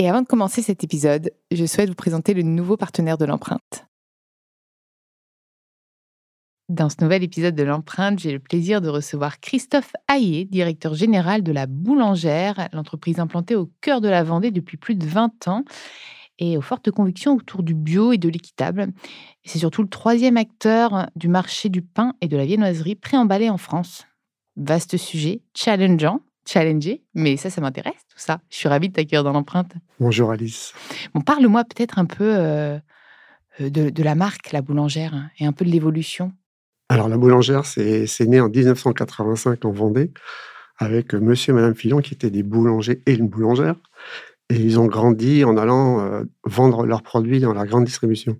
Et 0.00 0.08
avant 0.08 0.22
de 0.22 0.28
commencer 0.28 0.62
cet 0.62 0.84
épisode, 0.84 1.32
je 1.50 1.66
souhaite 1.66 1.88
vous 1.88 1.96
présenter 1.96 2.32
le 2.32 2.42
nouveau 2.42 2.76
partenaire 2.76 3.18
de 3.18 3.24
l'empreinte. 3.24 3.84
Dans 6.68 6.88
ce 6.88 7.02
nouvel 7.02 7.24
épisode 7.24 7.56
de 7.56 7.64
l'empreinte, 7.64 8.20
j'ai 8.20 8.30
le 8.30 8.38
plaisir 8.38 8.80
de 8.80 8.88
recevoir 8.88 9.40
Christophe 9.40 9.92
Hayé, 10.06 10.44
directeur 10.44 10.94
général 10.94 11.42
de 11.42 11.50
la 11.50 11.66
Boulangère, 11.66 12.68
l'entreprise 12.72 13.18
implantée 13.18 13.56
au 13.56 13.72
cœur 13.80 14.00
de 14.00 14.08
la 14.08 14.22
Vendée 14.22 14.52
depuis 14.52 14.76
plus 14.76 14.94
de 14.94 15.04
20 15.04 15.48
ans 15.48 15.64
et 16.38 16.56
aux 16.56 16.62
fortes 16.62 16.92
convictions 16.92 17.34
autour 17.34 17.64
du 17.64 17.74
bio 17.74 18.12
et 18.12 18.18
de 18.18 18.28
l'équitable. 18.28 18.92
C'est 19.44 19.58
surtout 19.58 19.82
le 19.82 19.88
troisième 19.88 20.36
acteur 20.36 21.08
du 21.16 21.26
marché 21.26 21.70
du 21.70 21.82
pain 21.82 22.14
et 22.20 22.28
de 22.28 22.36
la 22.36 22.44
viennoiserie 22.44 22.94
préemballé 22.94 23.50
en 23.50 23.58
France. 23.58 24.06
Vaste 24.56 24.96
sujet, 24.96 25.42
challengeant, 25.54 26.20
challenger, 26.48 27.02
mais 27.14 27.36
ça, 27.36 27.50
ça 27.50 27.60
m'intéresse, 27.60 28.06
tout 28.08 28.18
ça. 28.18 28.40
Je 28.50 28.56
suis 28.56 28.68
ravie 28.68 28.88
de 28.88 28.94
t'accueillir 28.94 29.24
dans 29.24 29.32
l'empreinte. 29.32 29.72
Bonjour 30.00 30.30
Alice. 30.30 30.72
Bon, 31.14 31.20
parle-moi 31.20 31.64
peut-être 31.64 31.98
un 31.98 32.06
peu 32.06 32.36
euh, 32.36 32.78
euh, 33.60 33.70
de, 33.70 34.02
la 34.02 34.14
marque, 34.14 34.52
la 34.52 34.62
boulangère, 34.62 35.14
hein, 35.14 35.30
et 35.38 35.46
un 35.46 35.52
peu 35.52 35.64
de 35.64 35.70
l'évolution. 35.70 36.32
Alors, 36.88 37.08
la 37.08 37.18
boulangère, 37.18 37.66
c'est 37.66 38.06
né 38.26 38.40
en 38.40 38.48
1985 38.48 39.64
en 39.64 39.72
Vendée, 39.72 40.10
avec 40.78 41.14
euh, 41.14 41.20
monsieur 41.20 41.52
et 41.52 41.54
madame 41.54 41.74
Fillon, 41.74 42.00
qui 42.00 42.14
étaient 42.14 42.30
des 42.30 42.42
boulangers 42.42 43.02
et 43.04 43.14
une 43.14 43.28
boulangère. 43.28 43.76
Et 44.48 44.56
ils 44.56 44.80
ont 44.80 44.86
grandi 44.86 45.44
en 45.44 45.58
allant 45.58 46.22
vendre 46.44 46.86
leurs 46.86 47.02
produits 47.02 47.38
dans 47.38 47.52
la 47.52 47.66
grande 47.66 47.84
distribution. 47.84 48.38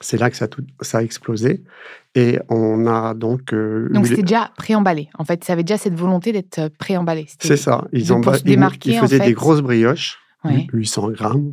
C'est 0.00 0.18
là 0.18 0.30
que 0.30 0.36
ça, 0.36 0.46
ça, 0.82 0.98
a 0.98 1.02
explosé. 1.02 1.64
Et 2.14 2.38
on 2.48 2.86
a 2.86 3.14
donc. 3.14 3.52
Euh, 3.52 3.88
donc 3.90 4.06
c'était 4.06 4.22
déjà 4.22 4.50
préemballé. 4.56 5.08
En 5.18 5.24
fait, 5.24 5.44
ça 5.44 5.54
avait 5.54 5.64
déjà 5.64 5.78
cette 5.78 5.94
volonté 5.94 6.32
d'être 6.32 6.58
euh, 6.58 6.68
préemballé. 6.78 7.26
C'est 7.38 7.56
ça. 7.56 7.86
Ils, 7.92 8.12
ont, 8.12 8.20
ils, 8.44 8.58
ils 8.84 8.98
faisaient 8.98 9.18
des 9.18 9.32
grosses 9.32 9.62
brioches, 9.62 10.18
800 10.44 11.10
grammes, 11.10 11.52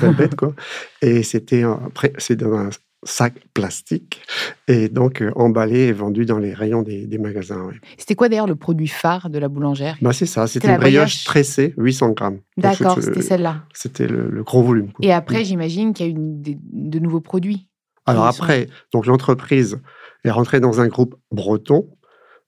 belle 0.00 0.14
bête, 0.14 0.34
quoi. 0.34 0.54
Et 1.02 1.22
c'était 1.22 1.62
dans 1.62 2.54
un 2.54 2.70
sac 3.04 3.34
plastique 3.54 4.20
et 4.66 4.88
donc 4.88 5.22
euh, 5.22 5.30
emballé 5.36 5.80
et 5.80 5.92
vendu 5.92 6.26
dans 6.26 6.38
les 6.38 6.52
rayons 6.52 6.82
des, 6.82 7.06
magasins. 7.18 7.70
C'était 7.96 8.14
quoi 8.14 8.28
d'ailleurs 8.28 8.46
le 8.46 8.56
produit 8.56 8.88
phare 8.88 9.30
de 9.30 9.38
la 9.38 9.48
boulangère? 9.48 9.96
Bah, 10.02 10.12
C'est 10.12 10.26
ça, 10.26 10.46
c'était 10.46 10.68
une 10.68 10.78
brioche, 10.78 11.24
tressée, 11.24 11.74
800 11.76 12.10
grammes. 12.10 12.40
D'accord, 12.56 12.98
c'était 13.00 13.22
celle-là. 13.22 13.64
C'était 13.72 14.06
le, 14.06 14.42
gros 14.42 14.62
volume. 14.62 14.90
Et 15.00 15.12
après, 15.12 15.44
j'imagine 15.44 15.92
qu'il 15.92 16.06
y 16.06 16.08
a 16.08 16.12
eu 16.12 16.16
de 16.16 16.98
nouveaux 16.98 17.20
produits. 17.20 17.67
Alors 18.08 18.26
après, 18.26 18.68
donc 18.92 19.06
l'entreprise 19.06 19.80
est 20.24 20.30
rentrée 20.30 20.60
dans 20.60 20.80
un 20.80 20.88
groupe 20.88 21.14
breton 21.30 21.88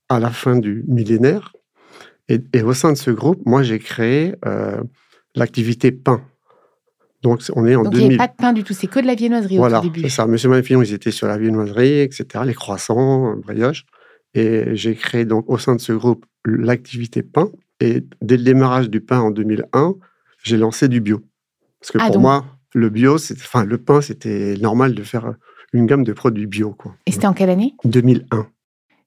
à 0.08 0.18
la 0.18 0.30
fin 0.30 0.56
du 0.56 0.84
millénaire. 0.88 1.52
Et, 2.28 2.62
au 2.62 2.74
sein 2.74 2.92
de 2.92 2.96
ce 2.96 3.10
groupe, 3.10 3.42
moi, 3.44 3.62
j'ai 3.62 3.80
créé 3.80 4.34
euh, 4.46 4.80
l'activité 5.34 5.90
pain. 5.90 6.22
Donc, 7.22 7.42
on 7.54 7.66
est 7.66 7.74
en 7.74 7.82
Donc, 7.82 7.94
il 7.94 8.00
n'y 8.00 8.06
avait 8.06 8.16
pas 8.16 8.28
de 8.28 8.36
pain 8.36 8.52
du 8.52 8.62
tout, 8.62 8.72
c'est 8.72 8.86
que 8.86 9.00
de 9.00 9.06
la 9.06 9.14
viennoiserie 9.14 9.56
voilà, 9.56 9.80
au 9.80 9.82
début. 9.82 10.02
c'est 10.02 10.08
ça. 10.08 10.26
Monsieur 10.26 10.48
Manfillon, 10.48 10.80
ils 10.82 10.94
étaient 10.94 11.10
sur 11.10 11.26
la 11.26 11.38
viennoiserie, 11.38 12.00
etc., 12.00 12.44
les 12.46 12.54
croissants, 12.54 13.36
brioches. 13.36 13.84
Et 14.34 14.76
j'ai 14.76 14.94
créé 14.94 15.24
donc 15.24 15.50
au 15.50 15.58
sein 15.58 15.74
de 15.74 15.80
ce 15.80 15.92
groupe 15.92 16.24
l'activité 16.44 17.22
pain. 17.22 17.50
Et 17.80 18.04
dès 18.22 18.36
le 18.36 18.44
démarrage 18.44 18.90
du 18.90 19.00
pain 19.00 19.20
en 19.20 19.30
2001, 19.30 19.94
j'ai 20.44 20.56
lancé 20.56 20.88
du 20.88 21.00
bio. 21.00 21.20
Parce 21.80 21.90
que 21.90 21.98
ah, 22.00 22.06
pour 22.06 22.20
moi, 22.20 22.44
le 22.74 22.90
bio, 22.90 23.16
enfin, 23.16 23.64
le 23.64 23.78
pain, 23.78 24.00
c'était 24.00 24.54
normal 24.60 24.94
de 24.94 25.02
faire 25.02 25.34
une 25.72 25.86
gamme 25.86 26.04
de 26.04 26.12
produits 26.12 26.46
bio. 26.46 26.72
Quoi. 26.72 26.94
Et 27.06 27.12
c'était 27.12 27.26
en 27.26 27.32
quelle 27.32 27.50
année? 27.50 27.74
2001. 27.84 28.46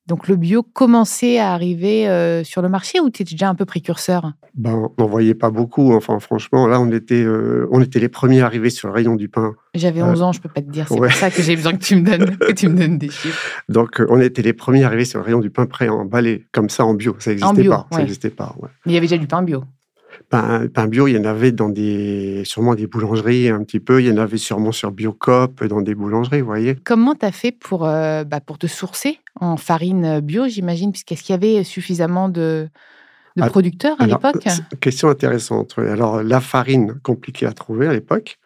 Donc 0.05 0.27
le 0.27 0.35
bio 0.35 0.63
commençait 0.63 1.39
à 1.39 1.53
arriver 1.53 2.09
euh, 2.09 2.43
sur 2.43 2.61
le 2.61 2.67
marché 2.67 2.99
ou 2.99 3.09
tu 3.09 3.21
étais 3.21 3.35
déjà 3.35 3.47
un 3.47 3.55
peu 3.55 3.63
précurseur? 3.63 4.33
Ben, 4.53 4.73
On 4.97 5.01
n'en 5.01 5.07
voyait 5.07 5.33
pas 5.33 5.49
beaucoup. 5.49 5.93
Enfin, 5.93 6.19
franchement, 6.19 6.67
là, 6.67 6.81
on 6.81 6.91
était, 6.91 7.23
euh, 7.23 7.69
on 7.71 7.81
était 7.81 7.99
les 7.99 8.09
premiers 8.09 8.41
arrivés 8.41 8.69
sur 8.69 8.89
le 8.89 8.93
rayon 8.93 9.15
du 9.15 9.29
pain. 9.29 9.53
J'avais 9.73 10.03
11 10.03 10.21
euh, 10.21 10.25
ans, 10.25 10.31
je 10.33 10.39
ne 10.39 10.43
peux 10.43 10.49
pas 10.49 10.61
te 10.61 10.69
dire. 10.69 10.87
C'est 10.89 10.97
pour 10.97 11.09
ça 11.09 11.31
que 11.31 11.41
j'ai 11.41 11.55
besoin 11.55 11.71
que 11.71 11.83
tu 11.83 11.95
me 11.95 12.01
donnes, 12.01 12.37
que 12.37 12.51
tu 12.51 12.67
me 12.67 12.77
donnes 12.77 12.97
des 12.97 13.09
chiffres. 13.09 13.63
Donc, 13.69 14.01
on 14.09 14.19
était 14.19 14.41
les 14.41 14.53
premiers 14.53 14.83
arrivés 14.83 15.05
sur 15.05 15.19
le 15.19 15.25
rayon 15.25 15.39
du 15.39 15.49
pain 15.49 15.65
pré-emballé, 15.65 16.47
comme 16.51 16.69
ça, 16.69 16.85
en 16.85 16.93
bio. 16.93 17.15
Ça 17.19 17.31
n'existait 17.31 17.63
pas. 17.63 17.87
Ça 17.89 17.99
n'existait 17.99 18.29
pas. 18.29 18.55
Mais 18.85 18.91
il 18.91 18.93
y 18.95 18.97
avait 18.97 19.07
déjà 19.07 19.17
du 19.17 19.27
pain 19.27 19.41
bio 19.41 19.63
pain, 20.33 20.67
pain, 20.67 20.87
bio, 20.87 21.07
il 21.07 21.15
y 21.15 21.17
en 21.19 21.25
avait 21.25 21.51
dans 21.51 21.69
des, 21.69 22.41
sûrement 22.43 22.73
des 22.73 22.87
boulangeries 22.87 23.49
un 23.49 23.63
petit 23.63 23.79
peu. 23.79 24.01
Il 24.01 24.07
y 24.07 24.11
en 24.11 24.17
avait 24.17 24.37
sûrement 24.37 24.71
sur 24.71 24.91
Biocop, 24.91 25.63
dans 25.65 25.81
des 25.81 25.93
boulangeries, 25.93 26.41
vous 26.41 26.47
voyez. 26.47 26.75
Comment 26.83 27.13
tu 27.13 27.23
as 27.27 27.31
fait 27.31 27.51
pour, 27.51 27.85
euh, 27.85 28.23
bah, 28.23 28.39
pour 28.41 28.57
te 28.57 28.65
sourcer 28.65 29.19
en 29.39 29.57
farine 29.57 30.21
bio, 30.21 30.47
j'imagine? 30.47 30.91
Puisqu'est-ce 30.91 31.21
qu'il 31.21 31.33
y 31.33 31.35
avait 31.35 31.63
suffisamment 31.63 32.29
de, 32.29 32.67
de 33.35 33.43
ah, 33.43 33.47
producteurs 33.47 33.95
à 33.99 34.07
l'époque? 34.07 34.47
Question 34.79 35.09
intéressante. 35.09 35.75
Alors, 35.77 36.23
la 36.23 36.41
farine, 36.41 36.99
compliquée 37.03 37.45
à 37.45 37.53
trouver 37.53 37.85
à 37.85 37.93
l'époque. 37.93 38.39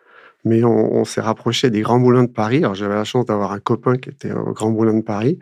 Mais 0.43 0.63
on, 0.63 1.03
s'est 1.03 1.21
rapproché 1.21 1.69
des 1.69 1.81
grands 1.81 1.99
moulins 1.99 2.23
de 2.23 2.29
Paris. 2.29 2.59
Alors, 2.59 2.75
j'avais 2.75 2.95
la 2.95 3.03
chance 3.03 3.25
d'avoir 3.25 3.51
un 3.51 3.59
copain 3.59 3.97
qui 3.97 4.09
était 4.09 4.31
au 4.31 4.53
Grand 4.53 4.71
Moulin 4.71 4.93
de 4.93 5.01
Paris. 5.01 5.39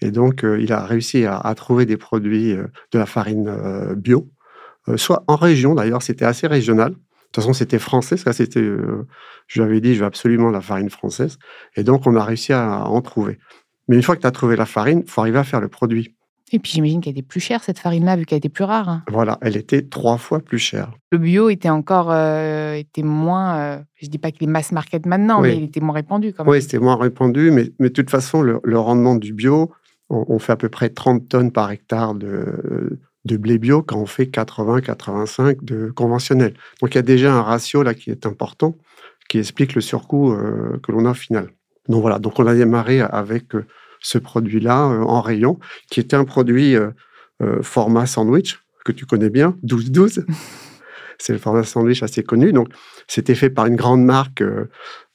Et 0.00 0.10
donc, 0.10 0.44
euh, 0.44 0.60
il 0.60 0.72
a 0.72 0.84
réussi 0.84 1.26
à, 1.26 1.54
trouver 1.54 1.86
des 1.86 1.96
produits 1.96 2.52
euh, 2.52 2.64
de 2.92 2.98
la 2.98 3.06
farine 3.06 3.94
bio 3.96 4.18
euh, 4.20 4.37
soit 4.96 5.24
en 5.26 5.36
région 5.36 5.74
d'ailleurs, 5.74 6.02
c'était 6.02 6.24
assez 6.24 6.46
régional. 6.46 6.94
De 7.28 7.32
toute 7.32 7.44
façon, 7.44 7.52
c'était 7.52 7.78
français, 7.78 8.16
ça 8.16 8.32
c'était, 8.32 8.60
euh, 8.60 9.06
je 9.46 9.60
lui 9.60 9.68
avais 9.68 9.80
dit, 9.82 9.94
je 9.94 10.00
veux 10.00 10.06
absolument 10.06 10.50
la 10.50 10.62
farine 10.62 10.88
française. 10.88 11.38
Et 11.76 11.84
donc, 11.84 12.06
on 12.06 12.16
a 12.16 12.24
réussi 12.24 12.54
à 12.54 12.86
en 12.86 13.02
trouver. 13.02 13.38
Mais 13.86 13.96
une 13.96 14.02
fois 14.02 14.16
que 14.16 14.22
tu 14.22 14.26
as 14.26 14.30
trouvé 14.30 14.56
la 14.56 14.64
farine, 14.64 15.02
il 15.04 15.10
faut 15.10 15.20
arriver 15.20 15.38
à 15.38 15.44
faire 15.44 15.60
le 15.60 15.68
produit. 15.68 16.14
Et 16.52 16.58
puis 16.58 16.72
j'imagine 16.72 17.02
qu'elle 17.02 17.12
était 17.12 17.20
plus 17.20 17.40
chère, 17.40 17.62
cette 17.62 17.78
farine-là, 17.78 18.16
vu 18.16 18.24
qu'elle 18.24 18.38
était 18.38 18.48
plus 18.48 18.64
rare. 18.64 18.88
Hein. 18.88 19.02
Voilà, 19.10 19.36
elle 19.42 19.58
était 19.58 19.82
trois 19.82 20.16
fois 20.16 20.40
plus 20.40 20.58
chère. 20.58 20.92
Le 21.12 21.18
bio 21.18 21.50
était 21.50 21.68
encore 21.68 22.10
euh, 22.10 22.72
était 22.72 23.02
moins, 23.02 23.82
je 23.96 24.06
ne 24.06 24.10
dis 24.10 24.16
pas 24.16 24.30
qu'il 24.30 24.48
est 24.48 24.50
mass 24.50 24.72
market 24.72 25.04
maintenant, 25.04 25.42
mais 25.42 25.58
il 25.58 25.64
était 25.64 25.80
moins 25.80 25.94
répandu 25.94 26.32
quand 26.32 26.44
même. 26.44 26.50
Oui, 26.50 26.62
c'était 26.62 26.78
moins 26.78 26.96
répandu, 26.96 27.50
mais, 27.50 27.70
mais 27.78 27.88
de 27.88 27.92
toute 27.92 28.08
façon, 28.08 28.40
le, 28.40 28.78
rendement 28.78 29.16
du 29.16 29.34
bio, 29.34 29.70
on, 30.08 30.38
fait 30.38 30.52
à 30.52 30.56
peu 30.56 30.70
près 30.70 30.88
30 30.88 31.28
tonnes 31.28 31.52
par 31.52 31.70
hectare 31.70 32.14
de, 32.14 32.98
de 33.28 33.36
blé 33.36 33.58
bio 33.58 33.82
quand 33.82 33.98
on 33.98 34.06
fait 34.06 34.24
80-85 34.24 35.58
de 35.62 35.90
conventionnel. 35.90 36.54
Donc 36.80 36.94
il 36.94 36.96
y 36.96 36.98
a 36.98 37.02
déjà 37.02 37.32
un 37.32 37.42
ratio 37.42 37.84
là 37.84 37.94
qui 37.94 38.10
est 38.10 38.26
important, 38.26 38.76
qui 39.28 39.38
explique 39.38 39.74
le 39.74 39.80
surcoût 39.80 40.32
euh, 40.32 40.80
que 40.82 40.90
l'on 40.90 41.04
a 41.04 41.10
au 41.10 41.14
final. 41.14 41.50
Donc 41.88 42.00
voilà, 42.00 42.18
donc 42.18 42.38
on 42.40 42.46
a 42.46 42.54
démarré 42.54 43.00
avec 43.00 43.54
euh, 43.54 43.64
ce 44.00 44.18
produit-là 44.18 44.88
euh, 44.88 45.02
en 45.02 45.20
rayon, 45.20 45.58
qui 45.90 46.00
était 46.00 46.16
un 46.16 46.24
produit 46.24 46.74
format 47.62 48.06
sandwich, 48.06 48.58
que 48.84 48.90
tu 48.90 49.06
connais 49.06 49.30
bien, 49.30 49.54
12-12. 49.64 50.24
C'est 51.18 51.32
le 51.32 51.38
format 51.38 51.64
sandwich 51.64 52.02
assez 52.02 52.22
connu. 52.22 52.52
Donc 52.52 52.68
c'était 53.06 53.34
fait 53.34 53.50
par 53.50 53.66
une 53.66 53.76
grande 53.76 54.04
marque 54.04 54.42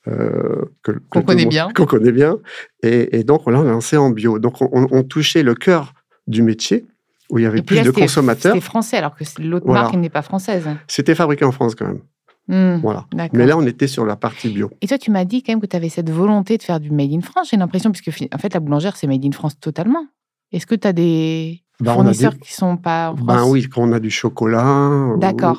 qu'on 0.05 1.21
connaît 1.21 1.45
connaît 1.85 2.11
bien. 2.11 2.39
Et, 2.81 3.23
donc 3.23 3.47
on 3.47 3.51
l'a 3.51 3.63
lancé 3.63 3.95
en 3.97 4.09
bio. 4.09 4.37
Donc 4.37 4.61
on 4.61 5.03
touchait 5.03 5.43
le 5.43 5.55
cœur 5.55 5.93
du 6.27 6.41
métier 6.43 6.85
où 7.29 7.39
il 7.39 7.43
y 7.43 7.45
avait 7.45 7.61
plus 7.61 7.81
de 7.81 7.91
consommateurs. 7.91 8.53
C'était 8.53 8.65
français, 8.65 8.97
alors 8.97 9.15
que 9.15 9.23
l'autre 9.41 9.67
marque 9.67 9.95
n'est 9.95 10.09
pas 10.09 10.21
française. 10.21 10.67
C'était 10.87 11.15
fabriqué 11.15 11.45
en 11.45 11.51
France 11.51 11.75
quand 11.75 11.87
même. 11.87 12.01
Hmm, 12.47 12.81
voilà. 12.81 13.05
Mais 13.31 13.45
là, 13.45 13.57
on 13.57 13.65
était 13.65 13.87
sur 13.87 14.05
la 14.05 14.15
partie 14.15 14.49
bio. 14.49 14.69
Et 14.81 14.87
toi, 14.87 14.97
tu 14.97 15.11
m'as 15.11 15.23
dit 15.23 15.43
quand 15.43 15.53
même 15.53 15.61
que 15.61 15.65
tu 15.65 15.75
avais 15.75 15.89
cette 15.89 16.09
volonté 16.09 16.57
de 16.57 16.63
faire 16.63 16.79
du 16.79 16.91
made 16.91 17.13
in 17.13 17.21
France, 17.21 17.49
j'ai 17.51 17.57
l'impression, 17.57 17.91
puisque 17.91 18.09
en 18.33 18.37
fait, 18.37 18.53
la 18.53 18.59
boulangère, 18.59 18.97
c'est 18.97 19.07
made 19.07 19.25
in 19.25 19.31
France 19.31 19.59
totalement. 19.59 20.05
Est-ce 20.51 20.67
que 20.67 20.75
tu 20.75 20.87
as 20.87 20.93
des, 20.93 21.62
bah, 21.79 21.93
fournisseurs 21.93 22.37
qui 22.37 22.53
sont 22.53 22.77
pas 22.77 23.09
en 23.09 23.13
ben 23.15 23.23
France 23.23 23.45
ben 23.45 23.51
Oui, 23.51 23.67
quand 23.67 23.81
on 23.81 23.91
a 23.93 23.99
du 23.99 24.11
chocolat 24.11 24.89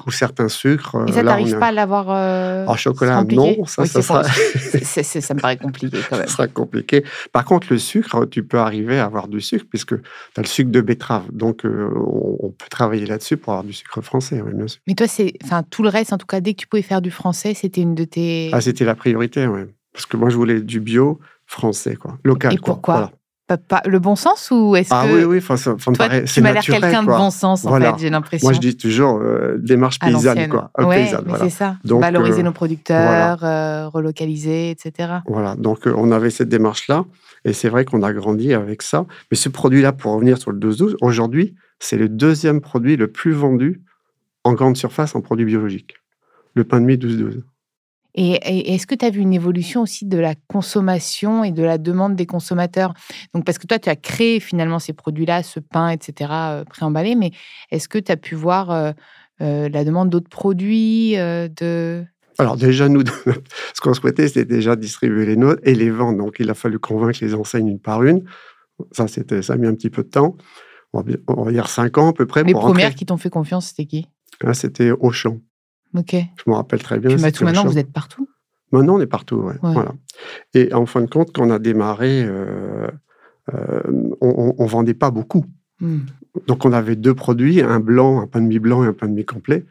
ou, 0.07 0.11
certains 0.11 0.49
sucres. 0.49 0.97
Et 1.09 1.13
ça, 1.13 1.25
t'arrives 1.25 1.59
pas 1.59 1.67
à 1.69 1.73
l'avoir 1.73 2.07
euh, 2.09 2.67
En 2.67 2.77
chocolat, 2.77 3.25
non. 3.25 3.65
Ça, 3.67 3.85
ça, 3.85 4.01
sera... 4.01 4.23
ça 4.85 5.35
me 5.35 5.41
paraît 5.41 5.57
compliqué 5.57 5.99
quand 6.09 6.17
même. 6.17 6.29
ça 6.29 6.33
sera 6.33 6.49
compliqué. 6.49 7.05
Par 7.33 7.45
contre, 7.45 7.67
le 7.71 7.79
sucre, 7.79 8.27
tu 8.27 8.45
peux 8.45 8.59
arriver 8.59 8.99
à 8.99 9.07
avoir 9.07 9.27
du 9.27 9.41
sucre 9.41 9.67
puisque 9.69 10.01
tu 10.01 10.05
as 10.37 10.43
le 10.43 10.47
sucre 10.47 10.71
de 10.71 10.81
betterave. 10.81 11.25
Donc, 11.33 11.65
euh, 11.65 11.91
on, 11.95 12.51
peut 12.51 12.69
travailler 12.71 13.07
là-dessus 13.07 13.37
pour 13.37 13.55
avoir 13.55 13.65
du 13.65 13.73
sucre 13.73 14.01
français, 14.01 14.41
oui, 14.41 14.53
bien 14.55 14.69
sûr. 14.69 14.81
Mais 14.87 14.95
toi, 14.95 15.09
c'est, 15.09 15.33
enfin, 15.43 15.65
tout 15.69 15.83
le 15.83 15.89
reste, 15.89 16.13
en 16.13 16.19
tout 16.19 16.27
cas, 16.27 16.41
dès 16.41 16.55
que 16.55 16.61
tu 16.61 16.69
pouvais 16.69 16.83
faire 16.83 17.03
du 17.03 17.11
français, 17.11 17.55
c'était 17.55 17.81
une 17.81 17.97
de 17.97 18.05
tes... 18.05 18.51
Ah, 18.53 18.61
c'était 18.61 18.85
la 18.85 18.95
priorité, 18.95 19.47
oui. 19.49 19.63
Parce 19.93 20.07
que 20.07 20.17
moi, 20.17 20.29
je 20.29 20.37
voulais 20.37 20.61
du 20.61 20.81
bio 20.81 21.19
français, 21.47 21.97
quoi. 21.97 22.19
Local. 22.23 22.55
Et 22.55 22.59
pourquoi? 22.59 23.11
Le 23.87 23.99
bon 23.99 24.17
sens 24.17 24.51
ou 24.51 24.75
est-ce 24.77 24.89
ah, 24.93 25.07
que. 25.07 25.15
oui, 25.15 25.25
oui, 25.25 25.39
enfin, 25.39 25.57
ça, 25.57 25.77
ça 25.79 25.91
me 25.91 25.97
Toi, 25.97 26.07
paraît. 26.07 26.25
tu 26.25 26.41
m'as 26.41 26.53
l'air 26.53 26.63
quelqu'un 26.63 27.03
de 27.03 27.09
bon 27.09 27.31
sens, 27.31 27.65
en 27.65 27.69
Voilà. 27.69 27.93
fait, 27.93 28.01
j'ai 28.01 28.11
l'impression. 28.11 28.47
Moi, 28.47 28.53
je 28.55 28.61
dis 28.61 28.77
toujours 28.77 29.19
euh, 29.21 29.57
démarche 29.59 29.99
paysanne, 29.99 30.49
quoi. 30.49 30.71
Euh, 30.81 30.85
Ouais, 30.85 31.05
paysanne, 31.05 31.25
voilà. 31.27 31.45
c'est 31.45 31.51
ça. 31.51 31.77
Donc, 31.85 32.01
Valoriser 32.01 32.41
euh, 32.41 32.45
nos 32.45 32.53
producteurs, 32.53 33.45
euh, 33.45 33.89
relocaliser, 33.89 34.71
etc. 34.71 35.19
Voilà, 35.27 35.57
donc 35.57 35.81
on 35.87 36.11
avait 36.11 36.31
cette 36.31 36.49
démarche-là, 36.49 37.05
et 37.45 37.53
c'est 37.53 37.69
vrai 37.69 37.85
qu'on 37.85 38.03
a 38.03 38.13
grandi 38.13 38.55
avec 38.55 38.83
ça. 38.83 39.05
Mais 39.31 39.37
ce 39.37 39.49
produit-là, 39.49 39.93
pour 39.93 40.13
revenir 40.15 40.39
sur 40.39 40.51
le 40.51 40.59
12-12, 40.59 40.97
aujourd'hui, 41.03 41.55
c'est 41.81 41.97
le 41.97 42.09
deuxième 42.09 42.61
produit 42.61 42.97
le 42.97 43.09
plus 43.09 43.33
vendu 43.33 43.83
en 44.45 44.55
grande 44.55 44.77
surface 44.77 45.15
en 45.15 45.21
produits 45.21 45.45
biologiques. 45.45 45.97
Le 46.55 46.65
pain 46.65 46.81
de 46.81 46.87
mie 46.87 46.97
12-12. 46.97 47.43
Et, 48.15 48.33
et 48.35 48.75
est-ce 48.75 48.87
que 48.87 48.95
tu 48.95 49.05
as 49.05 49.11
vu 49.11 49.21
une 49.21 49.33
évolution 49.33 49.83
aussi 49.83 50.07
de 50.07 50.19
la 50.19 50.35
consommation 50.49 51.43
et 51.43 51.51
de 51.51 51.63
la 51.63 51.79
demande 51.79 52.15
des 52.15 52.27
consommateurs? 52.27 52.95
Donc, 53.35 53.45
parce 53.45 53.59
que 53.59 53.67
toi, 53.67 53.79
tu 53.79 53.89
as 53.89 53.97
créé 53.97 54.41
finalement 54.41 54.79
ces 54.79 54.93
produits-là, 54.93 55.43
ce 55.43 55.61
pain, 55.61 55.89
etc., 55.89 56.31
euh, 56.33 56.65
préemballé, 56.65 57.17
mais 57.17 57.33
est-ce 57.71 57.89
que 57.89 57.99
tu 57.99 58.13
as 58.13 58.17
pu 58.17 58.35
voir 58.35 58.71
euh, 58.71 58.93
euh, 59.41 59.69
la 59.69 59.85
demande 59.85 60.11
d'autres 60.11 60.29
produits 60.29 61.19
euh, 61.19 61.49
de... 61.49 62.05
Alors 62.39 62.57
déjà, 62.57 62.89
nous, 62.89 63.03
ce 63.75 63.81
qu'on 63.81 63.95
souhaitait, 63.95 64.29
c'était 64.29 64.45
déjà 64.45 64.77
distribuer 64.77 65.27
les 65.27 65.37
nôtres 65.37 65.61
et 65.65 65.75
les 65.75 65.91
vendre. 65.91 66.19
Donc 66.19 66.37
il 66.39 66.51
a 66.51 66.55
fallu 66.55 66.79
convaincre 66.79 67.19
les 67.21 67.35
enseignes 67.35 67.69
une 67.69 67.81
par 67.81 68.03
une. 68.05 68.25
Ça, 68.93 69.09
c'était, 69.09 69.43
ça 69.43 69.55
a 69.55 69.57
mis 69.57 69.67
un 69.67 69.75
petit 69.75 69.91
peu 69.91 70.03
de 70.03 70.09
temps. 70.09 70.37
On 70.93 71.03
va, 71.03 71.51
dire 71.51 71.69
cinq 71.69 71.99
ans 71.99 72.11
à 72.11 72.13
peu 72.13 72.27
près. 72.27 72.45
Les 72.45 72.53
pour 72.53 72.63
premières 72.63 72.87
rentrer. 72.87 72.99
qui 72.99 73.07
t'ont 73.07 73.17
fait 73.17 73.31
confiance, 73.31 73.69
c'était 73.69 73.87
qui? 73.87 74.07
Ah, 74.45 74.55
c'était 74.55 74.93
Auchan. 74.93 75.41
Ok. 75.95 76.15
Je 76.15 76.51
me 76.51 76.55
rappelle 76.55 76.83
très 76.83 76.99
bien. 76.99 77.11
Puis 77.11 77.19
c'était 77.19 77.33
tout 77.33 77.45
maintenant, 77.45 77.65
vous 77.65 77.79
êtes 77.79 77.93
partout. 77.93 78.29
Maintenant, 78.73 78.97
on 78.97 79.01
est 79.01 79.07
partout. 79.07 79.37
ouais. 79.37 79.53
Ouais. 79.63 79.73
Voilà. 79.73 79.93
Et 80.55 80.73
en 80.75 80.87
fin 80.87 81.01
de 81.03 81.07
compte, 81.07 81.33
quand 81.33 81.47
on 81.47 81.51
a 81.51 81.59
démarré, 81.59 82.25
euh, 82.25 82.89
euh, 83.55 83.81
on 84.21 84.55
ne 84.59 84.69
vendait 84.69 84.95
pas 84.95 85.11
beaucoup. 85.11 85.45
Hmm. 85.81 86.01
Donc, 86.49 86.65
on 86.65 86.73
avait 86.73 86.97
deux 86.97 87.15
produits, 87.15 87.61
un 87.63 87.79
blanc, 87.79 88.21
un 88.21 88.27
pain 88.27 88.41
de 88.41 88.47
mie 88.47 88.59
blanc 88.59 88.83
et 88.85 88.89
un 88.89 88.93
pain 88.93 89.07
de 89.07 89.13
mie 89.13 89.25
complet, 89.25 89.65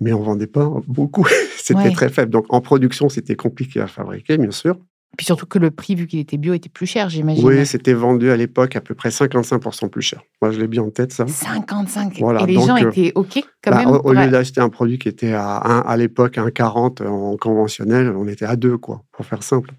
mais 0.00 0.12
on 0.12 0.20
vendait 0.20 0.46
pas 0.46 0.70
beaucoup. 0.86 1.26
c'était 1.56 1.80
Ouais. 1.80 1.92
très 1.92 2.08
faible. 2.10 2.30
Donc, 2.30 2.46
en 2.50 2.60
production, 2.60 3.08
c'était 3.08 3.36
compliqué 3.36 3.80
à 3.80 3.86
fabriquer, 3.86 4.36
bien 4.36 4.50
sûr. 4.50 4.78
Puis 5.16 5.26
surtout 5.26 5.46
que 5.46 5.58
le 5.58 5.70
prix, 5.70 5.94
vu 5.96 6.06
qu'il 6.06 6.20
était 6.20 6.36
bio, 6.36 6.54
était 6.54 6.68
plus 6.68 6.86
cher, 6.86 7.08
j'imagine. 7.08 7.44
Oui, 7.44 7.66
c'était 7.66 7.92
vendu 7.92 8.30
à 8.30 8.36
l'époque 8.36 8.76
à 8.76 8.80
peu 8.80 8.94
près 8.94 9.08
55% 9.08 9.88
plus 9.88 10.02
cher. 10.02 10.22
Moi, 10.40 10.52
je 10.52 10.60
l'ai 10.60 10.68
bien 10.68 10.82
en 10.82 10.90
tête, 10.90 11.12
ça. 11.12 11.26
55. 11.26 12.18
Voilà, 12.20 12.42
et 12.42 12.46
les 12.46 12.54
donc, 12.54 12.66
gens 12.66 12.76
euh, 12.76 12.90
étaient 12.90 13.12
OK 13.14 13.42
quand 13.62 13.70
Bah, 13.72 13.78
même 13.78 13.88
au, 13.88 14.12
lieu 14.12 14.28
d'acheter 14.28 14.60
un 14.60 14.68
produit 14.68 14.98
qui 14.98 15.08
était 15.08 15.32
à, 15.32 15.56
à 15.56 15.96
l'époque 15.96 16.38
à 16.38 16.44
1,40 16.46 17.06
en 17.06 17.36
conventionnel, 17.36 18.14
on 18.16 18.28
était 18.28 18.44
à 18.44 18.56
2, 18.56 18.78
quoi, 18.78 19.02
pour 19.12 19.26
faire 19.26 19.42
simple. 19.42 19.72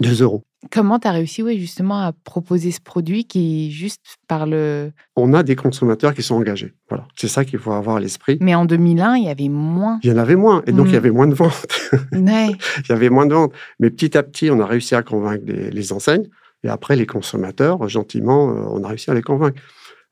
2 0.00 0.22
euros. 0.22 0.44
Comment 0.72 0.98
tu 0.98 1.06
as 1.06 1.12
réussi, 1.12 1.42
oui, 1.42 1.58
justement, 1.60 2.00
à 2.00 2.12
proposer 2.12 2.72
ce 2.72 2.80
produit 2.80 3.24
qui, 3.24 3.70
juste 3.70 4.00
par 4.26 4.44
le. 4.44 4.90
On 5.14 5.32
a 5.32 5.44
des 5.44 5.54
consommateurs 5.54 6.14
qui 6.14 6.22
sont 6.22 6.34
engagés. 6.34 6.74
Voilà, 6.88 7.06
c'est 7.14 7.28
ça 7.28 7.44
qu'il 7.44 7.60
faut 7.60 7.70
avoir 7.70 7.96
à 7.96 8.00
l'esprit. 8.00 8.38
Mais 8.40 8.56
en 8.56 8.64
2001, 8.64 9.16
il 9.16 9.24
y 9.24 9.28
avait 9.28 9.48
moins. 9.48 10.00
Il 10.02 10.10
y 10.10 10.12
en 10.12 10.16
avait 10.16 10.34
moins, 10.34 10.62
et 10.66 10.72
donc 10.72 10.88
il 10.88 10.94
y 10.94 10.96
avait 10.96 11.12
moins 11.12 11.28
de 11.28 11.34
ventes. 11.34 11.66
Ouais. 12.12 12.50
il 12.50 12.88
y 12.90 12.92
avait 12.92 13.08
moins 13.08 13.26
de 13.26 13.34
ventes. 13.34 13.52
Mais 13.78 13.90
petit 13.90 14.18
à 14.18 14.22
petit, 14.22 14.50
on 14.50 14.58
a 14.60 14.66
réussi 14.66 14.94
à 14.94 15.02
convaincre 15.02 15.44
les, 15.46 15.70
les 15.70 15.92
enseignes. 15.92 16.28
Et 16.64 16.68
après, 16.68 16.96
les 16.96 17.06
consommateurs, 17.06 17.88
gentiment, 17.88 18.50
euh, 18.50 18.64
on 18.70 18.82
a 18.82 18.88
réussi 18.88 19.10
à 19.10 19.14
les 19.14 19.22
convaincre. 19.22 19.60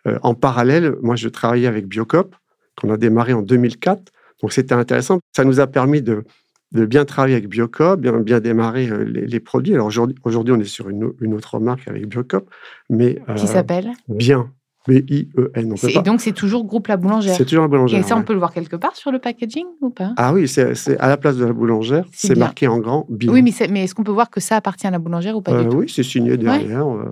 Euh, 0.06 0.18
en 0.22 0.34
parallèle, 0.34 0.94
moi, 1.02 1.16
je 1.16 1.28
travaillais 1.28 1.66
avec 1.66 1.86
Biocop, 1.86 2.34
qu'on 2.80 2.90
a 2.90 2.96
démarré 2.96 3.32
en 3.32 3.42
2004. 3.42 4.12
Donc, 4.42 4.52
c'était 4.52 4.74
intéressant. 4.74 5.18
Ça 5.34 5.44
nous 5.44 5.60
a 5.60 5.66
permis 5.66 6.02
de, 6.02 6.24
de 6.72 6.84
bien 6.84 7.04
travailler 7.04 7.34
avec 7.36 7.48
Biocop, 7.48 8.00
bien, 8.00 8.12
bien 8.20 8.40
démarrer 8.40 8.88
euh, 8.90 9.04
les, 9.04 9.26
les 9.26 9.40
produits. 9.40 9.74
Alors, 9.74 9.86
aujourd'hui, 9.86 10.16
aujourd'hui, 10.24 10.52
on 10.54 10.60
est 10.60 10.64
sur 10.64 10.88
une, 10.88 11.12
une 11.20 11.34
autre 11.34 11.58
marque 11.60 11.86
avec 11.88 12.06
Biocop, 12.08 12.48
mais 12.90 13.14
Qui 13.36 13.44
euh, 13.44 13.46
s'appelle 13.46 13.92
bien. 14.08 14.50
B-I-E-N. 14.88 15.66
on 15.66 15.70
peut 15.70 15.76
C'est- 15.88 15.94
pas- 15.94 16.00
Et 16.00 16.02
donc, 16.04 16.20
c'est 16.20 16.32
toujours 16.32 16.64
Groupe 16.64 16.86
La 16.86 16.96
Boulangère. 16.96 17.34
C'est 17.34 17.44
toujours 17.44 17.62
la 17.62 17.68
boulangère. 17.68 17.98
Et 17.98 18.02
ça, 18.04 18.16
on 18.16 18.22
peut 18.22 18.32
le 18.34 18.38
voir 18.38 18.52
quelque 18.52 18.76
part 18.76 18.94
sur 18.94 19.10
le 19.10 19.18
packaging 19.18 19.64
ou 19.80 19.90
pas? 19.90 20.12
Ah 20.16 20.32
oui, 20.32 20.46
c'est 20.46 20.96
à 21.00 21.08
la 21.08 21.16
place 21.16 21.36
de 21.36 21.44
la 21.44 21.52
boulangère, 21.52 22.04
C'est 22.12 22.36
marqué 22.38 22.68
en 22.68 22.78
grand 22.78 23.04
bien. 23.08 23.32
Oui, 23.32 23.42
mais, 23.42 23.50
est-ce 23.82 23.94
qu'on 23.96 24.04
peut 24.04 24.12
voir 24.12 24.30
que 24.30 24.38
ça 24.38 24.54
appartient 24.56 24.86
à 24.86 24.90
la 24.92 25.00
boulangère 25.00 25.36
ou 25.36 25.42
pas 25.42 25.52
Euh, 25.52 25.64
du 25.64 25.68
tout? 25.70 25.76
oui, 25.78 25.88
c'est 25.92 26.04
signé 26.04 26.36
derrière, 26.36 26.86
euh, 26.86 27.04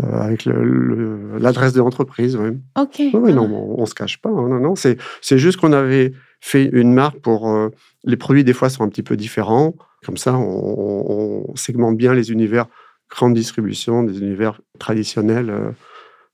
euh, 0.00 0.20
avec 0.20 0.44
le- 0.46 0.64
le- 0.64 1.38
l'adresse 1.38 1.72
de 1.72 1.80
l'entreprise. 1.80 2.36
Oui, 2.36 2.50
Ok. 2.78 2.94
oui, 2.98 3.10
oui, 3.14 3.30
Ah. 3.32 3.34
non, 3.36 3.74
on, 3.78 3.80
ne 3.82 3.86
se 3.86 3.94
cache 3.94 4.20
pas. 4.20 4.30
hein, 4.30 4.48
non, 4.48 4.60
non, 4.60 4.74
c'est 4.74 4.98
juste 5.38 5.58
qu'on 5.58 5.72
avait 5.72 6.12
fait 6.40 6.68
une 6.72 6.92
marque 6.92 7.18
pour. 7.20 7.48
euh, 7.50 7.68
les 8.04 8.16
produits, 8.16 8.44
des 8.44 8.52
fois, 8.52 8.68
sont 8.70 8.82
un 8.84 8.88
petit 8.88 9.02
peu 9.02 9.16
différents. 9.16 9.74
Comme 10.04 10.16
ça, 10.16 10.34
on, 10.36 11.44
on- 11.50 11.54
segmente 11.56 11.96
bien 11.96 12.14
les 12.14 12.30
univers 12.32 12.66
grande 13.10 13.34
distribution, 13.34 14.02
des 14.04 14.18
univers 14.20 14.60
traditionnels. 14.78 15.50
euh, 15.50 15.70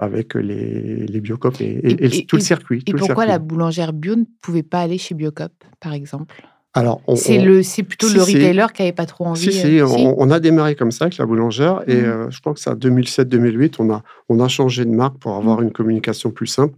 avec 0.01 0.35
les, 0.35 1.07
les 1.09 1.21
biocopes 1.21 1.61
et, 1.61 1.65
et- 1.65 1.87
Et- 1.91 2.05
et 2.05 2.19
et- 2.21 2.25
tout 2.27 2.37
le 2.37 2.41
circuit. 2.41 2.85
Et 2.87 2.93
tout 2.93 2.99
pourquoi 2.99 3.27
la 3.27 3.41
boulangère 3.41 3.93
bio 3.93 4.15
ne 4.15 4.23
pouvait 4.41 4.63
pas 4.63 4.79
aller 4.79 4.97
chez 4.97 5.13
Biocop, 5.17 5.51
par 5.81 5.93
exemple? 5.93 6.41
Alors, 6.79 7.01
C'est 7.17 7.39
on- 7.41 7.45
le, 7.45 7.63
c'est 7.63 7.83
plutôt 7.83 8.09
si, 8.09 8.15
le 8.17 8.21
si. 8.23 8.35
retailer 8.37 8.67
qui 8.73 8.83
n'avait 8.83 8.93
pas 8.93 9.07
trop 9.07 9.25
envie. 9.27 9.41
Si, 9.41 9.53
si, 9.53 9.81
euh, 9.81 9.87
on, 9.87 10.15
on 10.19 10.31
a 10.31 10.39
démarré 10.41 10.75
comme 10.75 10.91
ça 10.93 11.07
avec 11.07 11.17
la 11.19 11.27
boulangère 11.27 11.83
et 11.87 11.97
Mhm. 11.97 12.05
euh, 12.05 12.31
je 12.31 12.41
crois 12.41 12.55
que 12.55 12.61
c'est 12.61 12.71
en 12.71 12.75
2007-2008, 12.77 13.77
on 13.81 13.91
a, 13.91 14.03
on 14.29 14.39
a 14.41 14.49
changé 14.49 14.85
de 14.85 14.91
marque 14.91 15.19
pour 15.19 15.35
avoir 15.35 15.61
une 15.63 15.73
communication 15.73 16.31
plus 16.31 16.47
simple. 16.47 16.75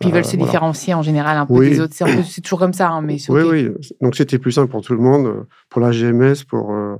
Puis 0.00 0.10
ils 0.10 0.12
veulent 0.12 0.20
Euh, 0.24 0.26
se 0.28 0.36
voilà. 0.36 0.44
différencier 0.52 0.94
en 0.94 1.02
général 1.02 1.36
un 1.38 1.46
peu 1.46 1.54
Oui. 1.54 1.70
des 1.70 1.80
autres. 1.80 1.94
C'est, 1.94 2.40
toujours 2.40 2.58
comme 2.60 2.72
ça, 2.72 2.88
hein, 2.90 3.02
mais 3.02 3.18
c'est 3.18 3.32
Oui, 3.32 3.42
ok. 3.42 3.50
oui. 3.52 3.70
Donc 4.00 4.14
c'était 4.16 4.38
plus 4.38 4.52
simple 4.52 4.70
pour 4.70 4.82
tout 4.82 4.92
le 4.92 5.00
monde, 5.00 5.46
pour 5.70 5.80
la 5.80 5.90
GMS, 5.90 6.44
pour 6.48 6.72
euh, 6.72 6.96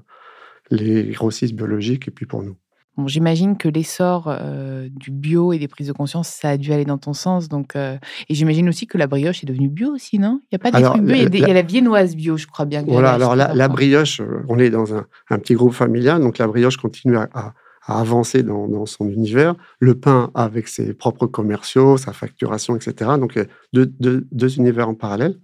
les 0.71 1.05
grossistes 1.13 1.55
biologiques 1.55 2.09
et 2.09 2.11
puis 2.11 2.27
pour 2.27 2.43
nous. 2.43 2.57
Bon, 2.99 3.07
j'imagine 3.07 3.57
que 3.57 3.69
l'essor 3.69 4.25
euh, 4.27 4.89
du 4.91 5.13
bio 5.13 5.53
et 5.53 5.59
des 5.61 5.69
prises 5.69 5.87
de 5.87 5.93
conscience, 5.93 6.29
ça 6.29 6.51
a 6.51 6.57
dû 6.57 6.73
aller 6.73 6.85
dans 6.85 6.99
ton 6.99 7.13
sens. 7.13 7.49
Donc, 7.49 7.77
euh, 7.77 7.97
et 8.29 8.35
j'imagine 8.35 8.69
aussi 8.69 8.89
que 8.89 8.99
la 8.99 9.07
brioche 9.07 9.45
est 9.45 9.47
devenue 9.47 9.69
bio 9.69 9.95
aussi, 9.95 10.19
non? 10.19 10.41
Il 10.45 10.49
n'y 10.53 10.57
a 10.57 10.59
pas 10.59 10.73
des 10.73 10.79
Alors, 10.79 10.95
trucs 10.95 11.05
bio. 11.05 11.15
Il 11.15 11.19
y, 11.19 11.21
a 11.21 11.25
la- 11.25 11.31
des- 11.31 11.39
il 11.39 11.47
y 11.47 11.51
a 11.51 11.55
la 11.55 11.63
viennoise 11.63 12.17
bio, 12.17 12.37
je 12.37 12.49
crois 12.49 12.65
bien. 12.65 12.83
Voilà, 12.85 13.13
alors 13.13 13.37
la, 13.37 13.69
brioche, 13.69 14.21
euh, 14.21 14.43
on 14.49 14.59
est 14.59 14.71
dans 14.71 14.95
un, 14.97 15.07
un 15.31 15.39
petit 15.39 15.55
groupe 15.55 15.75
familial, 15.75 16.21
donc 16.21 16.39
la 16.39 16.49
brioche 16.49 16.77
continue 16.77 17.17
à, 17.17 17.29
à- 17.35 17.55
à 17.87 18.01
avancer 18.01 18.43
dans, 18.43 18.67
dans 18.67 18.85
son 18.85 19.09
univers. 19.09 19.55
Le 19.79 19.95
pain 19.95 20.31
avec 20.35 20.67
ses 20.67 20.93
propres 20.93 21.27
commerciaux, 21.29 21.97
sa 21.99 22.13
facturation, 22.13 22.75
etc. 22.75 23.13
Donc 23.19 23.39
deux, 23.73 23.87
deux- 23.87 24.27
deux 24.33 24.57
univers 24.57 24.89
en 24.89 24.95
parallèle. 24.95 25.39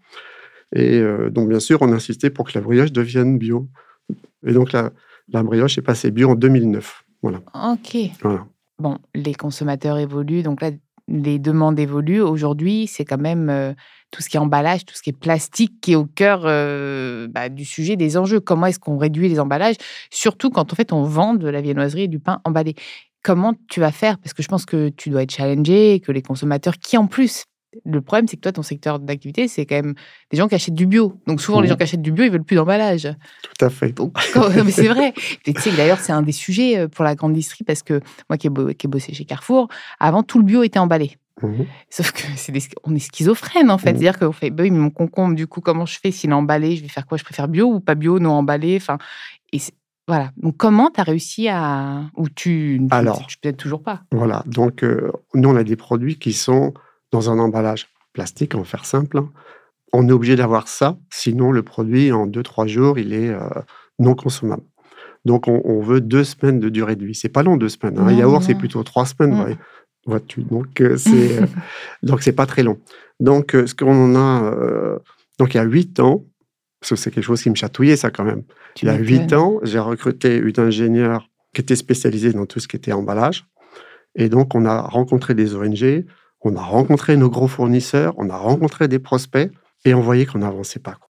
Et 0.74 0.98
euh, 0.98 1.30
donc 1.30 1.48
bien 1.48 1.60
sûr, 1.60 1.78
on 1.82 1.92
insistait 1.92 2.30
pour 2.30 2.46
que 2.48 2.58
la 2.58 2.60
brioche 2.62 2.90
devienne 2.92 3.38
bio. 3.38 3.68
Et 4.44 4.52
donc 4.52 4.72
la, 4.72 4.90
la 5.32 5.42
brioche 5.44 5.78
est 5.78 5.82
passée 5.82 6.10
bio 6.10 6.30
en 6.30 6.34
2009. 6.34 7.03
Voilà. 7.24 7.40
Ok. 7.72 7.96
voilà. 8.22 8.46
Bon, 8.78 8.98
les 9.14 9.32
consommateurs 9.32 9.96
évoluent, 9.96 10.42
donc 10.42 10.60
là, 10.60 10.70
les 11.08 11.38
demandes 11.38 11.78
évoluent. 11.78 12.20
Aujourd'hui, 12.20 12.86
c'est 12.86 13.06
quand 13.06 13.18
même 13.18 13.48
euh, 13.48 13.72
tout 14.10 14.20
ce 14.20 14.28
qui 14.28 14.36
est 14.36 14.40
emballage, 14.40 14.84
tout 14.84 14.94
ce 14.94 15.00
qui 15.00 15.08
est 15.08 15.18
plastique 15.18 15.80
qui 15.80 15.92
est 15.92 15.96
au 15.96 16.04
cœur 16.04 16.42
euh, 16.44 17.26
bah, 17.30 17.48
du 17.48 17.64
sujet 17.64 17.96
des 17.96 18.18
enjeux. 18.18 18.40
Comment 18.40 18.66
est-ce 18.66 18.78
qu'on 18.78 18.98
réduit 18.98 19.30
les 19.30 19.40
emballages 19.40 19.76
Surtout 20.10 20.50
quand 20.50 20.70
en 20.70 20.76
fait 20.76 20.92
on 20.92 21.02
vend 21.02 21.32
de 21.32 21.48
la 21.48 21.62
viennoiserie 21.62 22.02
et 22.02 22.08
du 22.08 22.18
pain 22.18 22.42
emballé? 22.44 22.74
Comment 23.22 23.54
tu 23.70 23.80
vas 23.80 23.90
faire? 23.90 24.18
Parce 24.18 24.34
que 24.34 24.42
je 24.42 24.48
pense 24.48 24.66
que 24.66 24.90
tu 24.90 25.08
dois 25.08 25.22
être 25.22 25.32
challengé, 25.32 26.00
que 26.00 26.12
les 26.12 26.20
consommateurs 26.20 26.76
qui 26.76 26.98
en 26.98 27.06
plus. 27.06 27.44
Le 27.84 28.00
problème, 28.00 28.28
c'est 28.28 28.36
que 28.36 28.42
toi, 28.42 28.52
ton 28.52 28.62
secteur 28.62 28.98
d'activité, 28.98 29.48
c'est 29.48 29.66
quand 29.66 29.76
même 29.76 29.94
des 30.30 30.36
gens 30.36 30.48
qui 30.48 30.54
achètent 30.54 30.74
du 30.74 30.86
bio. 30.86 31.18
Donc 31.26 31.40
souvent, 31.40 31.60
les 31.60 31.66
Mhm. 31.66 31.70
gens 31.72 31.76
qui 31.76 31.82
achètent 31.82 32.02
du 32.02 32.12
bio, 32.12 32.24
ils 32.24 32.30
veulent 32.30 32.44
plus 32.44 32.56
d'emballage. 32.56 33.08
Tout 33.42 33.64
à 33.64 33.70
fait. 33.70 33.92
Donc, 33.92 34.14
quand- 34.32 34.48
non, 34.50 34.64
mais 34.64 34.70
c'est 34.70 34.88
vrai. 34.88 35.12
Et 35.46 35.54
tu 35.54 35.60
sais 35.60 35.72
d'ailleurs, 35.76 35.98
c'est 36.00 36.12
un 36.12 36.22
des 36.22 36.32
sujets 36.32 36.78
euh, 36.78 36.88
pour 36.88 37.04
la 37.04 37.14
grande 37.14 37.32
distrie 37.34 37.64
parce 37.64 37.82
que 37.82 38.00
moi 38.28 38.36
qui 38.38 38.46
ai, 38.46 38.50
bo- 38.50 38.72
qui 38.74 38.86
ai 38.86 38.88
bossé 38.88 39.12
chez 39.14 39.24
Carrefour, 39.24 39.68
avant, 40.00 40.22
tout 40.22 40.38
le 40.38 40.44
bio 40.44 40.62
était 40.62 40.78
emballé. 40.78 41.16
Mhm. 41.42 41.66
Sauf 41.90 42.12
que 42.12 42.22
c'est 42.36 42.52
des- 42.52 42.62
on 42.84 42.94
est 42.94 43.00
schizophrène 43.00 43.70
en 43.70 43.78
fait. 43.78 43.90
Mhm. 43.92 43.98
C'est-à-dire 43.98 44.18
qu'on 44.18 44.32
fait, 44.32 44.50
bah 44.50 44.62
oui, 44.62 44.70
mais 44.70 44.78
mon 44.78 44.90
concombre, 44.90 45.34
du 45.34 45.46
coup, 45.46 45.60
comment 45.60 45.84
je 45.86 45.98
fais 46.00 46.10
s'il 46.12 46.30
est 46.30 46.34
emballé? 46.34 46.76
Je 46.76 46.82
vais 46.82 46.88
faire 46.88 47.06
quoi? 47.06 47.18
Je 47.18 47.24
préfère 47.24 47.48
bio 47.48 47.66
ou 47.66 47.80
pas 47.80 47.94
bio, 47.96 48.18
non 48.20 48.30
emballé? 48.32 48.76
Enfin, 48.80 48.98
et 49.52 49.58
voilà. 50.06 50.30
Donc, 50.36 50.56
comment 50.58 50.90
tu 50.90 51.00
as 51.00 51.02
réussi 51.02 51.48
à. 51.48 52.02
Ou 52.16 52.28
tu. 52.28 52.80
Alors. 52.90 53.26
Peut-être 53.42 53.56
toujours 53.56 53.82
pas? 53.82 54.02
Voilà, 54.12 54.42
donc 54.46 54.84
euh, 54.84 55.10
nous, 55.34 55.48
on 55.48 55.56
a 55.56 55.64
des 55.64 55.76
produits 55.76 56.18
qui 56.18 56.32
sont 56.34 56.72
dans 57.14 57.30
un 57.30 57.38
emballage 57.38 57.86
plastique, 58.12 58.54
va 58.56 58.64
faire 58.64 58.84
simple. 58.84 59.18
hein. 59.18 59.28
On 59.92 60.08
est 60.08 60.12
obligé 60.12 60.34
d'avoir 60.34 60.66
ça, 60.66 60.96
sinon 61.10 61.52
le 61.52 61.62
produit, 61.62 62.10
en 62.10 62.26
2-3 62.26 62.66
jours, 62.66 62.98
il 62.98 63.12
est 63.12 63.28
euh, 63.30 63.38
non 64.00 64.14
consommable. 64.16 64.64
Donc, 65.24 65.46
on, 65.46 65.62
on 65.64 65.80
veut 65.80 66.00
deux 66.00 66.24
semaines 66.24 66.58
de 66.60 66.68
durée 66.68 66.96
de 66.96 67.06
vie. 67.06 67.14
C'est 67.14 67.28
pas 67.28 67.42
long, 67.44 67.56
deux 67.56 67.68
semaines. 67.68 67.96
hein. 67.98 68.06
Un 68.06 68.10
Non, 68.12 68.18
yaourt, 68.18 68.42
c'est 68.42 68.54
plutôt 68.56 68.82
trois 68.82 69.06
semaines, 69.06 69.32
vois-tu? 70.06 70.42
Donc, 70.42 70.80
euh, 70.80 70.96
c'est 70.96 71.38
euh, 71.40 71.46
donc 72.02 72.22
c'est 72.22 72.32
pas 72.32 72.46
très 72.46 72.62
long. 72.64 72.78
Donc, 73.20 73.54
euh, 73.54 73.66
ce 73.68 73.74
qu'on 73.74 74.16
a, 74.16 74.44
euh, 74.52 74.98
donc 75.38 75.54
il 75.54 75.58
y 75.58 75.60
a 75.60 75.64
huit 75.64 76.00
ans, 76.00 76.24
parce 76.80 76.90
que 76.90 76.96
c'est 76.96 77.10
quelque 77.12 77.24
chose 77.24 77.40
qui 77.42 77.48
me 77.50 77.54
chatouillait, 77.54 77.96
ça, 77.96 78.10
quand 78.10 78.24
même. 78.24 78.42
Tu 78.74 78.84
Il 78.84 78.88
y 78.88 78.90
a 78.90 78.96
huit 78.98 79.32
ans, 79.32 79.60
j'ai 79.62 79.78
recruté 79.78 80.36
une 80.36 80.58
ingénieure 80.58 81.28
qui 81.54 81.60
était 81.60 81.76
spécialisée 81.76 82.32
dans 82.32 82.46
tout 82.46 82.58
ce 82.58 82.66
qui 82.66 82.76
était 82.76 82.92
emballage. 82.92 83.46
Et 84.16 84.28
donc, 84.28 84.54
on 84.56 84.64
a 84.66 84.80
rencontré 84.82 85.34
des 85.34 85.54
ONG, 85.54 86.04
on 86.44 86.54
a 86.56 86.62
rencontré 86.62 87.16
nos 87.16 87.30
gros 87.30 87.48
fournisseurs, 87.48 88.14
on 88.18 88.28
a 88.30 88.36
rencontré 88.36 88.86
des 88.86 88.98
prospects, 88.98 89.50
et 89.84 89.94
on 89.94 90.00
voyait 90.00 90.26
qu'on 90.26 90.38
n'avançait 90.38 90.78
pas. 90.78 90.94
quoi. 90.94 91.08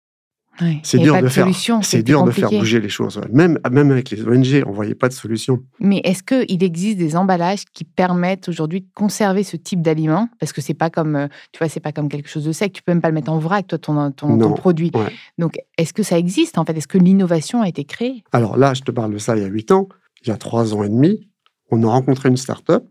c'est 0.82 0.98
dur 0.98 1.20
de 1.20 1.28
faire. 1.28 1.48
C'est 1.82 2.02
dur 2.02 2.24
de 2.24 2.30
faire 2.30 2.50
bouger 2.50 2.80
les 2.80 2.88
choses. 2.88 3.20
Même, 3.32 3.58
même 3.70 3.90
avec 3.90 4.10
les 4.10 4.22
ONG, 4.22 4.62
on 4.66 4.72
voyait 4.72 4.94
pas 4.94 5.08
de 5.08 5.12
solution. 5.12 5.60
Mais 5.78 6.00
est-ce 6.04 6.22
qu'il 6.22 6.62
existe 6.62 6.98
des 6.98 7.16
emballages 7.16 7.64
qui 7.72 7.84
permettent 7.84 8.48
aujourd'hui 8.48 8.82
de 8.82 8.86
conserver 8.94 9.42
ce 9.42 9.56
type 9.56 9.82
d'aliment 9.82 10.28
Parce 10.38 10.52
que 10.52 10.60
c'est 10.60 10.74
pas 10.74 10.90
comme, 10.90 11.16
euh, 11.16 11.28
tu 11.52 11.58
vois, 11.58 11.68
c'est 11.68 11.80
pas 11.80 11.92
comme 11.92 12.08
quelque 12.08 12.28
chose 12.28 12.44
de 12.44 12.52
sec. 12.52 12.72
Tu 12.72 12.82
peux 12.82 12.92
même 12.92 13.00
pas 13.00 13.08
le 13.08 13.14
mettre 13.14 13.32
en 13.32 13.38
vrac, 13.38 13.66
toi, 13.66 13.78
ton, 13.78 14.10
ton, 14.12 14.52
produit. 14.52 14.92
Donc, 15.38 15.58
est-ce 15.78 15.92
que 15.92 16.02
ça 16.02 16.18
existe 16.18 16.58
en 16.58 16.64
fait? 16.64 16.76
Est-ce 16.76 16.88
que 16.88 16.98
l'innovation 16.98 17.62
a 17.62 17.68
été 17.68 17.84
créée? 17.84 18.22
Alors 18.32 18.56
là, 18.56 18.74
je 18.74 18.82
te 18.82 18.90
parle 18.90 19.12
de 19.12 19.18
ça 19.18 19.36
il 19.36 19.42
y 19.42 19.44
a 19.44 19.48
huit 19.48 19.70
ans. 19.72 19.88
Il 20.22 20.28
y 20.28 20.32
a 20.32 20.36
trois 20.36 20.74
ans 20.74 20.82
et 20.82 20.88
demi, 20.88 21.30
on 21.70 21.82
a 21.82 21.86
rencontré 21.86 22.28
une 22.28 22.36
start-up 22.36 22.84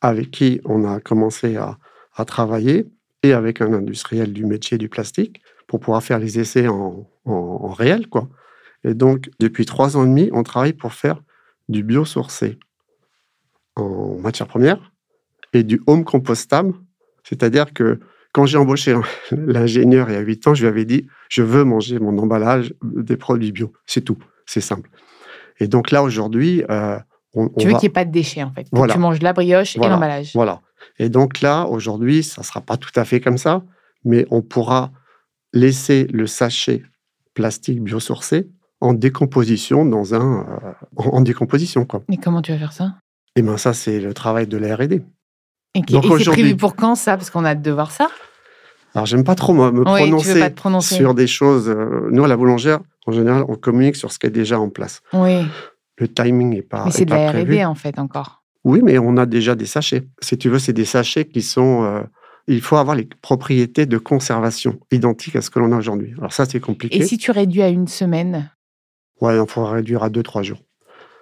avec 0.00 0.30
qui 0.30 0.60
on 0.64 0.84
a 0.84 1.00
commencé 1.00 1.56
à, 1.56 1.78
travailler 2.26 2.86
et 3.24 3.32
avec 3.32 3.60
un 3.60 3.72
industriel 3.72 4.32
du 4.32 4.46
métier 4.46 4.78
du 4.78 4.88
plastique 4.88 5.42
pour 5.66 5.80
pouvoir 5.80 6.02
faire 6.02 6.20
les 6.20 6.38
essais 6.38 6.68
en, 6.68 7.08
réel, 7.72 8.06
quoi. 8.08 8.28
Et 8.84 8.94
donc, 8.94 9.30
depuis 9.40 9.64
trois 9.64 9.96
ans 9.96 10.04
et 10.04 10.08
demi, 10.08 10.30
on 10.32 10.42
travaille 10.42 10.74
pour 10.74 10.92
faire 10.92 11.20
du 11.68 11.82
biosourcé 11.82 12.58
en 13.76 14.18
matière 14.18 14.46
première 14.46 14.92
et 15.54 15.64
du 15.64 15.80
home 15.86 16.04
compostable. 16.04 16.74
C'est-à-dire 17.24 17.72
que 17.72 17.98
quand 18.32 18.46
j'ai 18.46 18.58
embauché 18.58 18.94
l'ingénieur 19.32 20.10
il 20.10 20.14
y 20.14 20.16
a 20.16 20.20
huit 20.20 20.46
ans, 20.46 20.54
je 20.54 20.62
lui 20.62 20.68
avais 20.68 20.84
dit 20.84 21.08
je 21.30 21.42
veux 21.42 21.64
manger 21.64 21.98
mon 21.98 22.18
emballage 22.18 22.74
des 22.82 23.16
produits 23.16 23.52
bio. 23.52 23.72
C'est 23.86 24.02
tout. 24.02 24.18
C'est 24.46 24.60
simple. 24.60 24.90
Et 25.60 25.68
donc 25.68 25.90
là, 25.90 26.02
aujourd'hui, 26.02 26.62
euh, 26.70 26.98
on, 27.34 27.48
tu 27.48 27.66
veux 27.66 27.72
qu'il 27.72 27.80
n'y 27.80 27.86
ait 27.86 27.90
pas 27.90 28.04
de 28.04 28.10
déchets, 28.10 28.42
en 28.42 28.52
fait. 28.52 28.66
Tu 28.70 28.98
manges 28.98 29.20
la 29.20 29.32
brioche 29.32 29.76
et 29.76 29.80
l'emballage. 29.80 30.32
Voilà. 30.34 30.60
Et 30.98 31.08
donc 31.08 31.40
là, 31.40 31.66
aujourd'hui, 31.66 32.22
ça 32.22 32.42
ne 32.42 32.46
sera 32.46 32.60
pas 32.60 32.76
tout 32.76 32.92
à 32.96 33.04
fait 33.04 33.20
comme 33.20 33.38
ça, 33.38 33.62
mais 34.04 34.26
on 34.30 34.42
pourra 34.42 34.92
laisser 35.52 36.06
le 36.12 36.26
sachet 36.26 36.82
plastique 37.34 37.82
biosourcé 37.82 38.48
en 38.80 38.92
décomposition 38.92 39.84
dans 39.84 40.14
un 40.14 40.40
euh, 40.40 40.72
en, 40.96 41.20
décomposition 41.20 41.84
quoi. 41.84 42.02
Et 42.12 42.16
comment 42.16 42.42
tu 42.42 42.52
vas 42.52 42.58
faire 42.58 42.72
ça? 42.72 42.94
Eh 43.36 43.42
bien 43.42 43.56
ça 43.56 43.72
c'est 43.72 44.00
le 44.00 44.12
travail 44.14 44.46
de 44.46 44.56
la 44.56 44.76
R&D. 44.76 45.02
Et, 45.76 45.80
c'est 45.88 46.30
prévu 46.30 46.56
pour 46.56 46.76
quand 46.76 46.94
ça? 46.94 47.16
Parce 47.16 47.30
qu'on 47.30 47.44
a 47.44 47.50
hâte 47.50 47.62
de 47.62 47.70
voir 47.70 47.90
ça. 47.90 48.08
Alors 48.94 49.06
j'aime 49.06 49.24
pas 49.24 49.34
trop 49.34 49.52
me, 49.52 49.82
prononcer, 49.82 50.94
sur 50.94 51.14
des 51.14 51.26
choses. 51.26 51.68
Euh, 51.68 52.08
nous 52.12 52.24
à 52.24 52.28
la 52.28 52.36
boulangère, 52.36 52.78
en 53.06 53.12
général, 53.12 53.44
on 53.48 53.56
communique 53.56 53.96
sur 53.96 54.12
ce 54.12 54.20
qui 54.20 54.26
est 54.26 54.30
déjà 54.30 54.60
en 54.60 54.68
place. 54.68 55.02
Oui. 55.12 55.44
Le 55.96 56.08
timing 56.08 56.50
n'est 56.50 56.62
pas. 56.62 56.84
Mais 56.84 56.90
c'est 56.90 57.04
de 57.04 57.10
la 57.10 57.30
R&D 57.30 57.64
en 57.64 57.74
fait 57.74 57.98
encore. 57.98 58.42
Oui, 58.64 58.80
mais 58.82 58.98
on 58.98 59.16
a 59.16 59.26
déjà 59.26 59.54
des 59.54 59.66
sachets. 59.66 60.08
Si 60.20 60.38
tu 60.38 60.48
veux, 60.48 60.58
c'est 60.58 60.72
des 60.72 60.86
sachets 60.86 61.26
qui 61.26 61.42
sont 61.42 61.84
euh, 61.84 62.02
il 62.46 62.60
faut 62.60 62.76
avoir 62.76 62.96
les 62.96 63.08
propriétés 63.22 63.86
de 63.86 63.98
conservation 63.98 64.78
identiques 64.90 65.36
à 65.36 65.40
ce 65.40 65.50
que 65.50 65.58
l'on 65.58 65.72
a 65.72 65.76
aujourd'hui. 65.76 66.14
Alors 66.18 66.32
ça, 66.32 66.44
c'est 66.44 66.60
compliqué. 66.60 66.96
Et 66.98 67.04
si 67.04 67.18
tu 67.18 67.30
réduis 67.30 67.62
à 67.62 67.68
une 67.68 67.88
semaine? 67.88 68.50
Ouais, 69.20 69.36
il 69.36 69.48
faut 69.48 69.64
réduire 69.64 70.02
à 70.02 70.10
deux, 70.10 70.22
trois 70.22 70.42
jours. 70.42 70.58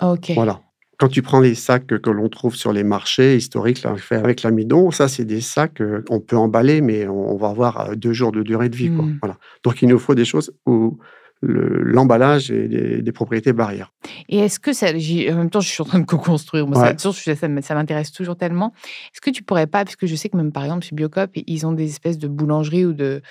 Ok. 0.00 0.33
Voilà. 0.35 0.61
Quand 0.99 1.09
tu 1.09 1.23
prends 1.23 1.41
les 1.41 1.55
sacs 1.55 1.87
que, 1.87 2.11
l'on 2.11 2.29
trouve 2.29 2.55
sur 2.55 2.73
les 2.73 2.85
marchés 2.85 3.37
historiques, 3.37 3.83
là, 3.83 3.97
fait 3.97 4.17
avec 4.17 4.43
l'amidon, 4.43 4.91
ça, 4.91 5.09
c'est 5.09 5.25
des 5.25 5.41
sacs 5.41 5.83
qu'on 6.07 6.21
peut 6.21 6.37
emballer, 6.37 6.81
mais 6.81 7.09
on, 7.09 7.37
va 7.37 7.49
avoir 7.49 7.81
euh, 7.81 7.95
deux 7.95 8.12
jours 8.12 8.31
de 8.31 8.43
durée 8.43 8.69
de 8.69 8.76
vie. 8.76 8.91
Quoi. 8.91 9.05
Hmm. 9.05 9.19
Voilà. 9.21 9.37
Donc, 9.64 9.83
il 9.83 9.88
nous 9.88 9.99
faut 9.99 10.14
des 10.14 10.25
choses 10.25 10.52
où 10.67 10.99
l'emballage 11.42 12.50
et 12.50 13.02
des, 13.02 13.12
propriétés 13.12 13.52
barrières. 13.52 13.92
Et 14.28 14.38
est-ce 14.38 14.61
que 14.61 14.72
ça, 14.72 14.88
en 14.90 15.37
même 15.37 15.50
temps, 15.50 15.61
je 15.61 15.68
suis 15.68 15.82
en 15.82 15.87
train 15.87 15.99
de 15.99 16.04
co-construire, 16.04 16.66
ça, 16.75 16.94
ça, 17.34 17.75
m'intéresse 17.75 18.12
toujours 18.12 18.37
tellement. 18.37 18.72
Est-ce 19.12 19.20
que 19.20 19.30
tu 19.30 19.42
pourrais 19.42 19.66
pas, 19.66 19.84
parce 19.84 19.96
que 19.96 20.06
je 20.06 20.14
sais 20.14 20.28
que 20.28 20.37
même 20.37 20.52
par 20.52 20.64
exemple 20.64 20.84
chez 20.84 20.94
Biocop, 20.94 21.30
ils 21.34 21.66
ont 21.66 21.72
des 21.72 21.87
espèces 21.87 22.18
de 22.18 22.28
boulangeries 22.28 22.87
ou 22.87 22.92
de, 22.92 23.22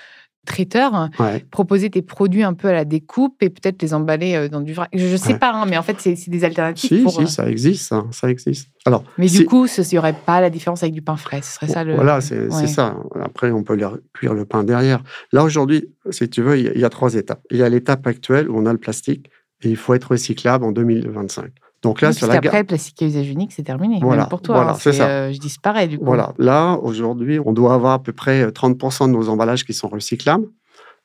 traiteur, 0.46 0.94
hein, 0.94 1.10
proposer 1.50 1.88
tes 1.90 2.02
produits 2.02 2.42
un 2.42 2.54
peu 2.54 2.68
à 2.68 2.72
la 2.72 2.84
découpe 2.84 3.42
et 3.42 3.50
peut-être 3.50 3.80
les 3.80 3.94
emballer 3.94 4.34
euh, 4.34 4.48
dans 4.48 4.60
du 4.60 4.72
vrac. 4.72 4.88
Je 4.92 5.06
ne 5.06 5.16
sais 5.16 5.38
pas, 5.38 5.52
hein, 5.52 5.66
mais 5.66 5.78
en 5.78 5.82
fait, 5.82 5.96
c'est 6.00 6.28
des 6.28 6.44
alternatives. 6.44 7.08
Si, 7.08 7.10
si, 7.10 7.22
euh, 7.22 7.26
ça 7.26 7.48
existe, 7.48 7.94
ça, 8.10 8.30
existe. 8.30 8.68
Alors, 8.84 9.04
mais 9.18 9.26
du 9.26 9.44
coup, 9.44 9.66
il 9.66 9.84
n'y 9.92 9.98
aurait 9.98 10.12
pas 10.12 10.40
la 10.40 10.50
différence 10.50 10.82
avec 10.82 10.94
du 10.94 11.02
pain 11.02 11.16
frais. 11.16 11.42
Ce 11.42 11.54
serait 11.54 11.68
ça 11.68 11.84
le. 11.84 11.94
Voilà, 11.94 12.20
c'est 12.20 12.50
ça. 12.66 12.96
Après, 13.20 13.50
on 13.50 13.62
peut 13.62 13.78
cuire 14.12 14.34
le 14.34 14.44
pain 14.44 14.64
derrière. 14.64 15.02
Là, 15.32 15.44
aujourd'hui, 15.44 15.88
si 16.10 16.28
tu 16.28 16.42
veux, 16.42 16.58
il 16.58 16.78
y, 16.78 16.84
a 16.84 16.90
trois 16.90 17.14
étapes. 17.14 17.42
Il 17.50 17.58
y 17.58 17.62
a 17.62 17.68
l'étape 17.68 18.06
actuelle 18.06 18.50
où 18.50 18.58
on 18.58 18.66
a 18.66 18.72
le 18.72 18.78
plastique 18.78 19.30
et 19.62 19.70
il 19.70 19.76
faut 19.76 19.94
être 19.94 20.10
recyclable 20.10 20.64
en 20.64 20.72
2025. 20.72 21.50
Donc 21.82 22.00
là, 22.00 22.12
sur 22.12 22.28
la 22.28 22.34
après, 22.34 22.60
le 22.60 22.66
plastique 22.66 23.02
à 23.02 23.06
usage 23.06 23.28
unique, 23.28 23.52
c'est 23.52 23.64
terminé. 23.64 23.98
Voilà, 24.00 24.26
pour 24.26 24.40
toi, 24.40 24.54
voilà, 24.54 24.74
c'est 24.74 24.92
ça. 24.92 25.08
Euh, 25.08 25.32
je 25.32 25.38
disparais 25.38 25.88
du 25.88 25.98
coup. 25.98 26.04
Voilà. 26.04 26.32
Là, 26.38 26.78
aujourd'hui, 26.80 27.40
on 27.44 27.52
doit 27.52 27.74
avoir 27.74 27.92
à 27.92 28.02
peu 28.02 28.12
près 28.12 28.46
30% 28.46 29.08
de 29.08 29.12
nos 29.12 29.28
emballages 29.28 29.64
qui 29.64 29.74
sont 29.74 29.88
recyclables. 29.88 30.46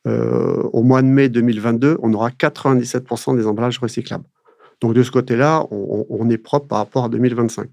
Euh, 0.05 0.61
au 0.73 0.83
mois 0.83 1.01
de 1.01 1.07
mai 1.07 1.29
2022, 1.29 1.97
on 2.01 2.13
aura 2.13 2.29
97% 2.29 3.35
des 3.35 3.47
emballages 3.47 3.79
recyclables. 3.79 4.23
Donc 4.79 4.93
de 4.93 5.01
ce 5.01 5.09
côté-là, 5.09 5.65
on, 5.71 6.29
est 6.29 6.37
propre 6.37 6.67
par 6.67 6.77
rapport 6.77 7.05
à 7.05 7.09
2025. 7.09 7.67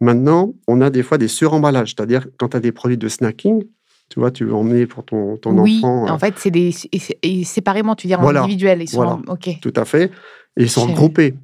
Maintenant, 0.00 0.54
on 0.68 0.80
a 0.80 0.88
des 0.88 1.02
fois 1.02 1.18
des 1.18 1.26
suremballages, 1.26 1.94
c'est-à-dire 1.96 2.26
quand 2.38 2.50
tu 2.50 2.56
as 2.56 2.60
des 2.60 2.70
produits 2.70 2.96
de 2.96 3.08
snacking, 3.08 3.64
tu 4.08 4.20
vois, 4.20 4.30
tu 4.30 4.44
veux 4.44 4.54
emmener 4.54 4.86
pour 4.86 5.04
ton, 5.04 5.36
ton 5.36 5.58
oui, 5.58 5.80
enfant. 5.82 6.04
en 6.04 6.14
euh, 6.14 6.18
fait, 6.18 6.34
c'est 6.36 6.50
des 6.50 6.72
séparément, 7.44 7.94
tu 7.94 8.06
veux 8.06 8.16
dire, 8.16 8.20
individuels. 8.20 8.82
Ils 8.82 8.88
sont 8.88 9.02
voilà, 9.02 9.18
tout 9.60 9.72
à 9.76 9.84
fait. 9.84 10.10
Et 10.56 10.64
ils 10.64 10.70
sont 10.70 10.86
regroupés. 10.86 11.34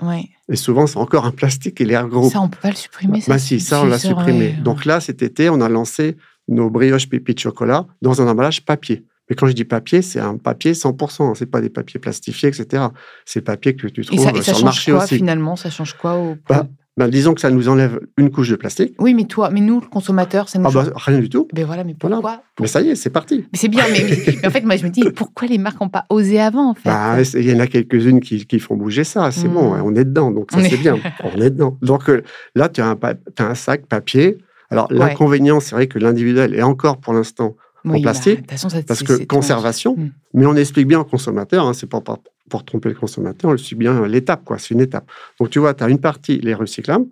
Et 0.49 0.57
souvent, 0.57 0.87
c'est 0.87 0.99
encore 0.99 1.25
un 1.25 1.33
plastique 1.33 1.81
et 1.81 1.85
les 1.85 1.97
regroupe. 1.97 2.33
Ça, 2.33 2.41
on 2.41 2.49
peut 2.49 2.59
pas 2.61 2.71
le 2.71 2.77
supprimer. 2.77 3.23
Bah, 3.27 3.39
si, 3.39 3.61
ça, 3.61 3.83
on 3.83 3.87
l'a 3.87 3.99
supprimé. 3.99 4.53
Donc 4.53 4.85
là, 4.85 5.01
cet 5.01 5.23
été, 5.23 5.49
on 5.49 5.61
a 5.61 5.69
lancé 5.69 6.17
nos 6.49 6.71
brioches 6.71 7.09
pépites 7.09 7.39
de 7.39 7.43
chocolat 7.43 7.87
dans 8.03 8.23
un 8.23 8.29
emballage 8.29 8.65
papier. 8.65 9.05
Mais 9.29 9.35
quand 9.35 9.49
je 9.49 9.53
dis 9.53 9.65
papier, 9.65 10.03
c'est 10.03 10.21
un 10.21 10.37
papier 10.37 10.73
100%. 10.73 11.35
C'est 11.35 11.47
pas 11.47 11.61
des 11.61 11.71
papiers 11.71 11.99
plastifiés, 11.99 12.49
etc. 12.49 12.85
C'est 13.25 13.41
le 13.41 13.45
papier 13.45 13.75
que 13.75 13.89
tu 13.89 14.05
trouves 14.05 14.21
et 14.21 14.43
ça, 14.43 14.55
sur 14.55 14.59
le 14.59 14.65
marché 14.65 14.93
quoi, 14.93 15.03
aussi. 15.03 15.17
Finalement, 15.17 15.57
ça 15.57 15.71
change 15.71 15.95
quoi 15.95 16.17
au 16.17 16.37
bah, 16.49 16.69
bah, 16.97 17.09
disons 17.09 17.35
que 17.35 17.43
ça 17.43 17.51
nous 17.51 17.69
enlève 17.69 18.01
une 18.17 18.31
couche 18.31 18.49
de 18.49 18.57
plastique. 18.57 18.95
Oui, 18.99 19.13
mais 19.13 19.25
toi, 19.25 19.51
mais 19.51 19.61
nous, 19.61 19.81
le 19.81 19.87
consommateur, 19.87 20.49
ça 20.49 20.59
nous. 20.59 20.67
Ah 20.67 20.71
bah, 20.73 20.85
rien 20.97 21.19
du 21.19 21.29
tout. 21.29 21.47
Mais 21.55 21.63
voilà, 21.63 21.85
mais 21.85 21.95
pourquoi 21.95 22.43
Mais 22.59 22.67
ça 22.67 22.81
y 22.81 22.89
est, 22.89 22.95
c'est 22.95 23.11
parti. 23.11 23.45
Mais 23.53 23.59
c'est 23.59 23.69
bien, 23.69 23.85
mais, 23.93 24.47
en 24.47 24.51
fait, 24.51 24.63
moi, 24.63 24.77
je 24.77 24.85
me 24.85 24.89
dis, 24.89 25.03
pourquoi 25.15 25.47
les 25.47 25.59
marques 25.59 25.79
n'ont 25.81 25.91
pas 25.91 26.07
osé 26.09 26.41
avant, 26.41 26.71
en 26.71 26.75
fait 26.75 26.89
bah, 26.89 27.19
Il 27.35 27.51
y 27.51 27.55
en 27.55 27.61
a 27.61 27.67
quelques-unes 27.67 28.21
qui, 28.21 28.47
qui, 28.47 28.59
font 28.59 28.77
bouger 28.77 29.05
ça. 29.05 29.31
C'est 29.31 29.49
bon, 29.49 29.75
hmm. 29.75 29.83
on 29.85 29.95
est 29.95 30.05
dedans, 30.05 30.31
donc 30.31 30.51
ça, 30.51 30.63
c'est 30.63 30.79
bien. 30.79 30.97
on 31.25 31.39
est 31.41 31.51
dedans. 31.51 31.77
Donc 31.83 32.09
euh, 32.09 32.23
là, 32.55 32.71
tu 32.71 32.81
as, 32.81 32.97
as, 33.03 33.45
un 33.45 33.55
sac 33.55 33.87
papier. 33.87 34.39
Alors, 34.71 34.89
l'inconvénient, 34.91 35.61
c'est 35.61 35.75
vrai 35.75 35.87
que 35.89 35.99
l'individuel 35.99 36.55
est 36.55 36.63
encore 36.63 36.99
pour 36.99 37.13
l'instant 37.13 37.57
en 37.87 38.01
plastique, 38.01 38.47
parce 38.47 39.03
que 39.03 39.25
conservation, 39.25 39.97
hmm. 39.97 40.11
mais 40.35 40.47
on 40.47 40.55
explique 40.55 40.87
bien 40.87 41.01
au 41.01 41.05
consommateur, 41.05 41.67
hein, 41.67 41.73
c'est 41.73 41.89
pas 41.89 42.01
pour, 42.01 42.23
pour, 42.49 42.65
tromper 42.65 42.89
le 42.89 42.95
consommateur, 42.95 43.51
on 43.51 43.57
suit 43.57 43.77
bien 43.77 44.07
l'étape, 44.07 44.45
quoi, 44.45 44.59
c'est 44.59 44.75
une 44.75 44.81
étape. 44.81 45.11
Donc 45.41 45.51
tu 45.51 45.59
vois, 45.59 45.75
tu 45.75 45.85
as 45.85 45.89
une 45.89 46.01
partie, 46.01 46.39
les 46.39 46.55
recyclables, 46.55 47.07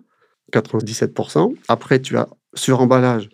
97%, 0.53 1.55
après 1.67 1.99
tu 1.99 2.17
as 2.17 2.27
sur 2.53 2.81
emballage, 2.81 3.29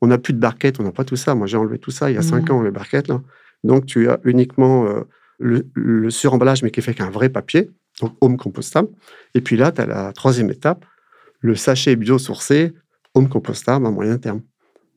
on 0.00 0.08
n'a 0.08 0.18
plus 0.18 0.32
de 0.32 0.38
barquettes, 0.38 0.80
on 0.80 0.82
n'a 0.82 0.92
pas 0.92 1.04
tout 1.04 1.16
ça, 1.16 1.34
moi 1.34 1.46
j'ai 1.46 1.56
enlevé 1.56 1.78
tout 1.78 1.90
ça 1.90 2.10
il 2.10 2.14
y 2.14 2.18
a 2.18 2.22
5 2.22 2.48
hmm. 2.48 2.52
ans, 2.52 2.62
les 2.62 2.70
barquettes, 2.70 3.08
là. 3.08 3.20
donc 3.64 3.86
tu 3.86 4.08
as 4.08 4.18
uniquement 4.24 4.86
euh, 4.86 5.00
le, 5.38 5.66
le 5.74 6.10
suremballage, 6.10 6.62
mais 6.62 6.70
qui 6.70 6.80
est 6.80 6.82
fait 6.82 6.94
qu'un 6.94 7.10
vrai 7.10 7.28
papier, 7.28 7.70
donc 8.00 8.12
home 8.20 8.36
compostable, 8.36 8.88
et 9.34 9.40
puis 9.40 9.56
là, 9.56 9.72
tu 9.72 9.80
as 9.80 9.86
la 9.86 10.12
troisième 10.12 10.50
étape, 10.50 10.84
le 11.40 11.54
sachet 11.54 11.96
biosourcé, 11.96 12.72
home 13.14 13.28
compostable 13.28 13.86
à 13.86 13.90
moyen 13.90 14.18
terme. 14.18 14.42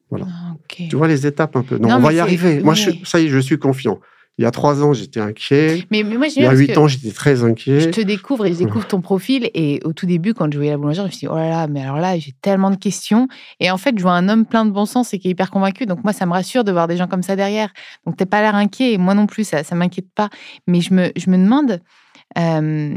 Voilà. 0.09 0.25
Ah, 0.29 0.55
tu 0.67 0.95
vois 0.95 1.07
les 1.07 1.27
étapes 1.27 1.55
un 1.55 1.63
peu. 1.63 1.77
Non, 1.77 1.95
on 1.95 1.99
va 1.99 2.13
y 2.13 2.19
arriver. 2.19 2.61
Moi, 2.61 2.75
ça 3.03 3.19
y 3.19 3.25
est, 3.25 3.29
je 3.29 3.39
suis 3.39 3.59
confiant. 3.59 3.99
Il 4.39 4.43
y 4.43 4.45
a 4.45 4.51
trois 4.51 4.81
ans, 4.81 4.93
j'étais 4.93 5.19
inquiet. 5.19 5.83
Mais, 5.91 6.01
moi, 6.01 6.27
il 6.27 6.41
y 6.41 6.45
a 6.45 6.53
huit 6.53 6.77
ans, 6.77 6.87
j'étais 6.87 7.11
très 7.11 7.43
inquiet. 7.43 7.81
Je 7.81 7.89
te 7.89 7.99
découvre 7.99 8.45
et 8.45 8.53
je 8.53 8.59
découvre 8.59 8.87
ton 8.87 9.01
profil. 9.01 9.49
Et 9.53 9.81
au 9.83 9.91
tout 9.91 10.05
début, 10.05 10.33
quand 10.33 10.49
je 10.49 10.57
voyais 10.57 10.71
la 10.71 10.77
boulangère, 10.77 11.03
je 11.03 11.07
me 11.09 11.11
suis 11.11 11.19
dit, 11.19 11.27
oh 11.27 11.35
là 11.35 11.49
là, 11.49 11.67
mais 11.67 11.81
alors 11.81 11.97
là, 11.97 12.17
j'ai 12.17 12.31
tellement 12.41 12.71
de 12.71 12.77
questions. 12.77 13.27
Et 13.59 13.69
en 13.69 13.77
fait, 13.77 13.97
je 13.97 14.01
vois 14.01 14.13
un 14.13 14.29
homme 14.29 14.45
plein 14.45 14.65
de 14.65 14.71
bon 14.71 14.85
sens 14.85 15.13
et 15.13 15.19
qui 15.19 15.27
est 15.27 15.31
hyper 15.31 15.51
convaincu. 15.51 15.85
Donc 15.85 16.05
moi, 16.05 16.13
ça 16.13 16.25
me 16.25 16.31
rassure 16.31 16.63
de 16.63 16.71
voir 16.71 16.87
des 16.87 16.95
gens 16.95 17.07
comme 17.07 17.21
ça 17.21 17.35
derrière. 17.35 17.69
Donc 18.05 18.15
t'es 18.15 18.25
pas 18.25 18.41
l'air 18.41 18.55
inquiet. 18.55 18.93
Et 18.93 18.97
moi 18.97 19.13
non 19.13 19.27
plus, 19.27 19.43
ça 19.43 19.61
ne 19.69 19.75
m'inquiète 19.75 20.09
pas. 20.15 20.29
Mais 20.67 20.79
je 20.79 20.93
me, 20.93 21.11
je 21.17 21.29
me 21.29 21.37
demande 21.37 21.81
euh, 22.37 22.93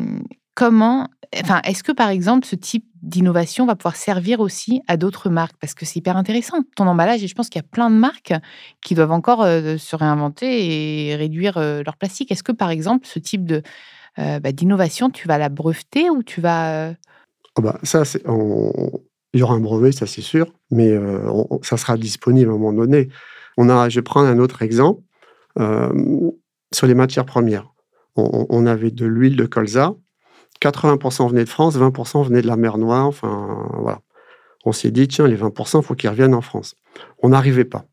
comment 0.54 1.09
Enfin, 1.40 1.62
est-ce 1.64 1.82
que 1.82 1.92
par 1.92 2.11
exemple, 2.11 2.47
ce 2.47 2.56
type 2.56 2.85
d'innovation 3.02 3.64
va 3.64 3.75
pouvoir 3.75 3.97
servir 3.97 4.40
aussi 4.40 4.82
à 4.87 4.99
d'autres 4.99 5.30
marques? 5.30 5.56
Parce 5.61 5.73
que 5.73 5.87
c'est 5.87 5.99
hyper 5.99 6.16
intéressant, 6.16 6.59
ton 6.76 6.87
emballage, 6.87 7.25
et 7.25 7.26
je 7.26 7.35
pense 7.35 7.49
qu'il 7.49 7.61
y 7.61 7.64
a 7.64 7.68
plein 7.68 7.90
de 7.90 7.97
marques 7.97 8.35
qui 8.82 8.94
doivent 8.94 9.12
encore 9.12 9.42
euh, 9.42 9.78
se 9.78 9.97
réinventer 9.97 11.09
et 11.09 11.16
réduire 11.16 11.56
euh, 11.56 11.82
leur 11.85 11.97
plastique. 11.97 12.30
Est-ce 12.30 12.42
que 12.42 12.52
par 12.52 12.71
exemple, 12.71 13.06
ce 13.06 13.18
type 13.18 13.47
de, 13.47 13.62
euh, 14.18 14.40
bah, 14.40 14.52
d'innovation, 14.52 15.09
tu 15.09 15.26
vas 15.26 15.38
la 15.38 15.49
breveter 15.49 16.11
ou 16.11 16.23
tu 16.23 16.42
vas... 16.42 16.90
Oh 17.56 17.62
bah, 17.62 17.78
ça, 17.82 18.02
il 18.14 19.40
y 19.40 19.42
aura 19.42 19.54
un 19.54 19.61
brevet, 19.61 19.92
ça 19.92 20.06
c'est 20.06 20.23
sûr, 20.23 20.52
mais 20.71 20.90
ça 21.62 21.76
sera 21.76 21.97
disponible 21.97 22.50
à 22.50 22.54
un 22.54 22.59
moment 22.59 22.73
donné. 22.73 23.09
On 23.56 23.68
a, 23.68 23.88
je 23.88 23.97
vais 23.97 24.02
prendre 24.02 24.26
un 24.28 24.38
autre 24.38 24.62
exemple 24.62 25.02
sur 25.56 26.87
les 26.87 26.94
matières 26.94 27.26
premières. 27.26 27.73
On 28.16 28.66
avait 28.66 28.90
de 28.90 29.04
l'huile 29.04 29.37
de 29.37 29.44
colza 29.44 29.94
80% 30.62 31.31
venaient 31.31 31.45
de 31.45 31.49
France, 31.49 31.76
20% 31.76 32.25
venaient 32.25 32.42
de 32.42 32.47
la 32.47 32.57
mer 32.57 32.78
Noire. 32.78 33.07
Enfin, 33.07 33.69
voilà. 33.78 34.00
On 34.64 34.73
s'est 34.73 34.90
dit, 34.90 35.09
tiens, 35.09 35.26
les 35.26 35.37
20%, 35.37 35.81
il 35.81 35.85
faut 35.85 35.95
qu'ils 35.95 36.11
reviennent 36.11 36.35
en 36.35 36.40
France. 36.40 36.76
On 37.23 37.31
n'arrivait 37.31 37.64
pas. 37.64 37.85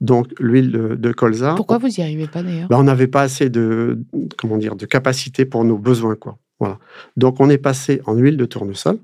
Donc, 0.00 0.28
l'huile 0.38 0.70
de, 0.70 1.12
colza. 1.12 1.54
Pourquoi 1.54 1.78
vous 1.78 1.88
n'y 1.88 2.02
arrivez 2.02 2.26
pas 2.26 2.42
d'ailleurs? 2.42 2.68
Ben, 2.68 2.76
On 2.76 2.84
n'avait 2.84 3.06
pas 3.06 3.22
assez 3.22 3.50
de, 3.50 3.98
comment 4.36 4.56
dire, 4.56 4.76
de 4.76 4.86
capacité 4.86 5.44
pour 5.44 5.64
nos 5.64 5.78
besoins. 5.78 6.16
Quoi. 6.16 6.38
Voilà. 6.58 6.78
Donc, 7.16 7.40
on 7.40 7.48
est 7.50 7.58
passé 7.58 8.00
en 8.06 8.14
huile 8.14 8.36
de 8.36 8.44
tournesol. 8.44 8.98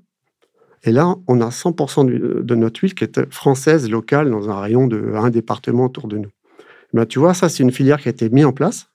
Et 0.85 0.93
là, 0.93 1.15
on 1.29 1.41
a 1.41 1.49
100% 1.49 2.05
de 2.45 2.55
notre 2.55 2.81
huile 2.81 2.95
qui 2.95 3.05
est 3.05 3.33
française, 3.33 3.89
locale, 3.89 4.31
dans 4.31 4.51
un 4.51 4.61
rayon 4.61 4.87
de 4.87 5.15
un 5.15 5.31
département 5.31 5.87
autour 5.87 6.09
de 6.09 6.19
nous. 6.19 6.31
Ben, 6.93 7.07
tu 7.07 7.19
vois, 7.19 7.35
ça, 7.35 7.49
c'est 7.49 7.63
une 7.63 7.73
filière 7.73 8.01
qui 8.01 8.09
a 8.09 8.11
été 8.11 8.29
mise 8.29 8.45
en 8.45 8.53
place. 8.53 8.89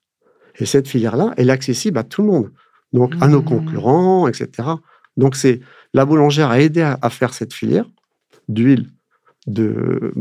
Et 0.60 0.66
cette 0.66 0.88
filière-là, 0.88 1.34
elle 1.38 1.50
est 1.50 1.54
accessible 1.54 1.98
à 1.98 2.04
tout 2.04 2.22
le 2.22 2.28
monde. 2.28 2.52
Donc, 2.94 3.14
à 3.22 3.28
nos 3.28 3.42
mmh. 3.42 3.46
concurrents, 3.46 4.28
etc. 4.28 4.70
Donc, 5.18 5.36
c'est 5.36 5.60
la 5.94 6.06
boulangère 6.06 6.50
a 6.50 6.60
aidé 6.60 6.82
à 6.82 7.10
faire 7.10 7.34
cette 7.34 7.54
filière 7.54 7.86
d'huile 8.48 8.90
de 9.48 10.14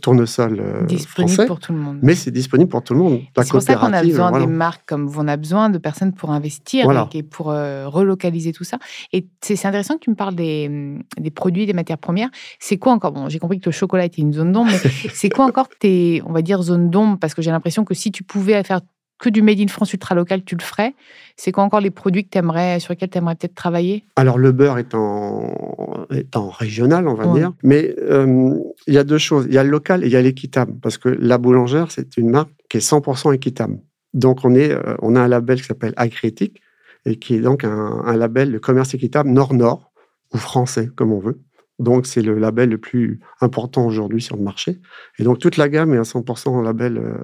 tournesol 0.00 0.58
euh, 0.60 0.84
disponible 0.84 1.46
pour 1.46 1.60
tout 1.60 1.72
le 1.72 1.78
monde. 1.78 1.98
Mais 2.02 2.14
c'est 2.14 2.30
disponible 2.30 2.70
pour 2.70 2.82
tout 2.82 2.94
le 2.94 3.00
monde. 3.00 3.20
C'est 3.36 3.50
pour 3.50 3.62
ça 3.62 3.74
qu'on 3.74 3.92
a 3.92 4.02
besoin 4.02 4.38
des 4.38 4.46
marques 4.46 4.84
comme 4.86 5.06
vous. 5.06 5.20
On 5.20 5.28
a 5.28 5.36
besoin 5.36 5.70
de 5.70 5.78
personnes 5.78 6.12
pour 6.12 6.30
investir 6.30 6.88
et 7.12 7.22
pour 7.22 7.50
euh, 7.50 7.88
relocaliser 7.88 8.52
tout 8.52 8.64
ça. 8.64 8.78
Et 9.12 9.26
c'est 9.42 9.54
intéressant 9.66 9.94
que 9.94 10.00
tu 10.00 10.10
me 10.10 10.14
parles 10.14 10.34
des, 10.34 10.98
des 11.18 11.30
produits, 11.30 11.66
des 11.66 11.72
matières 11.72 11.98
premières. 11.98 12.30
C'est 12.58 12.78
quoi 12.78 12.92
encore 12.92 13.12
Bon, 13.12 13.28
j'ai 13.28 13.38
compris 13.38 13.60
que 13.60 13.66
le 13.66 13.72
chocolat 13.72 14.04
était 14.04 14.22
une 14.22 14.32
zone 14.32 14.52
d'ombre, 14.52 14.70
mais 14.70 14.90
c'est 15.12 15.30
quoi 15.30 15.44
encore 15.44 15.68
tes, 15.68 16.22
on 16.24 16.32
va 16.32 16.42
dire, 16.42 16.62
zones 16.62 16.90
d'ombre? 16.90 17.18
Parce 17.18 17.34
que 17.34 17.42
j'ai 17.42 17.50
l'impression 17.50 17.84
que 17.84 17.94
si 17.94 18.12
tu 18.12 18.22
pouvais 18.22 18.62
faire 18.62 18.80
que 19.18 19.28
du 19.28 19.42
Made 19.42 19.60
in 19.60 19.68
France 19.68 19.92
ultra 19.92 20.14
local, 20.14 20.44
tu 20.44 20.56
le 20.56 20.62
ferais. 20.62 20.94
C'est 21.36 21.52
quoi 21.52 21.64
encore 21.64 21.80
les 21.80 21.90
produits 21.90 22.26
que 22.26 22.38
aimerais, 22.38 22.80
sur 22.80 22.92
lesquels 22.92 23.10
tu 23.10 23.18
aimerais 23.18 23.36
peut-être 23.36 23.54
travailler? 23.54 24.04
Alors, 24.16 24.38
le 24.38 24.52
beurre 24.52 24.78
est 24.78 24.94
en, 24.94 26.06
est 26.10 26.36
en 26.36 26.48
régional, 26.48 27.08
on 27.08 27.14
va 27.14 27.26
dire. 27.26 27.52
Mais 27.62 27.94
euh, 28.02 28.54
il 28.86 28.94
y 28.94 28.98
a 28.98 29.04
deux 29.04 29.18
choses. 29.18 29.46
Il 29.48 29.54
y 29.54 29.58
a 29.58 29.64
le 29.64 29.70
local 29.70 30.02
et 30.04 30.06
il 30.06 30.12
y 30.12 30.16
a 30.16 30.22
l'équitable. 30.22 30.74
Parce 30.82 30.98
que 30.98 31.08
la 31.08 31.38
boulangère, 31.38 31.90
c'est 31.90 32.16
une 32.16 32.30
marque 32.30 32.50
qui 32.68 32.78
est 32.78 32.88
100% 32.88 33.34
équitable. 33.34 33.78
Donc, 34.12 34.44
on, 34.44 34.54
est, 34.54 34.70
euh, 34.70 34.96
on 35.00 35.16
a 35.16 35.20
un 35.20 35.28
label 35.28 35.60
qui 35.60 35.66
s'appelle 35.66 35.94
Agriéthique 35.96 36.60
et 37.06 37.16
qui 37.16 37.34
est 37.34 37.40
donc 37.40 37.64
un, 37.64 38.02
un 38.04 38.16
label 38.16 38.52
de 38.52 38.58
commerce 38.58 38.94
équitable 38.94 39.30
nord-nord 39.30 39.92
ou 40.32 40.38
français, 40.38 40.90
comme 40.94 41.12
on 41.12 41.20
veut. 41.20 41.40
Donc, 41.78 42.06
c'est 42.06 42.22
le 42.22 42.38
label 42.38 42.70
le 42.70 42.78
plus 42.78 43.20
important 43.40 43.84
aujourd'hui 43.86 44.22
sur 44.22 44.36
le 44.36 44.42
marché. 44.42 44.80
Et 45.18 45.24
donc, 45.24 45.38
toute 45.38 45.56
la 45.56 45.68
gamme 45.68 45.92
est 45.94 45.98
à 45.98 46.02
100% 46.02 46.48
en 46.48 46.62
label 46.62 46.98
euh, 46.98 47.14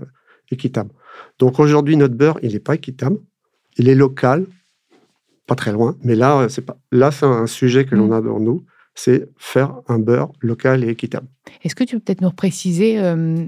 équitable. 0.50 0.90
Donc 1.38 1.58
aujourd'hui, 1.58 1.96
notre 1.96 2.14
beurre, 2.14 2.38
il 2.42 2.52
n'est 2.52 2.60
pas 2.60 2.74
équitable. 2.74 3.18
Il 3.76 3.88
est 3.88 3.94
local, 3.94 4.46
pas 5.46 5.54
très 5.54 5.72
loin. 5.72 5.96
Mais 6.02 6.14
là, 6.14 6.48
c'est 6.48 6.62
pas. 6.62 6.76
Là, 6.92 7.10
c'est 7.10 7.26
un 7.26 7.46
sujet 7.46 7.84
que 7.84 7.94
l'on 7.94 8.08
mm. 8.08 8.12
a 8.12 8.20
dans 8.20 8.40
nous, 8.40 8.64
c'est 8.94 9.28
faire 9.38 9.74
un 9.88 9.98
beurre 9.98 10.32
local 10.40 10.84
et 10.84 10.88
équitable. 10.88 11.26
Est-ce 11.62 11.74
que 11.74 11.84
tu 11.84 11.96
peux 11.96 12.00
peut-être 12.00 12.20
nous 12.20 12.30
préciser 12.30 13.00
euh, 13.00 13.46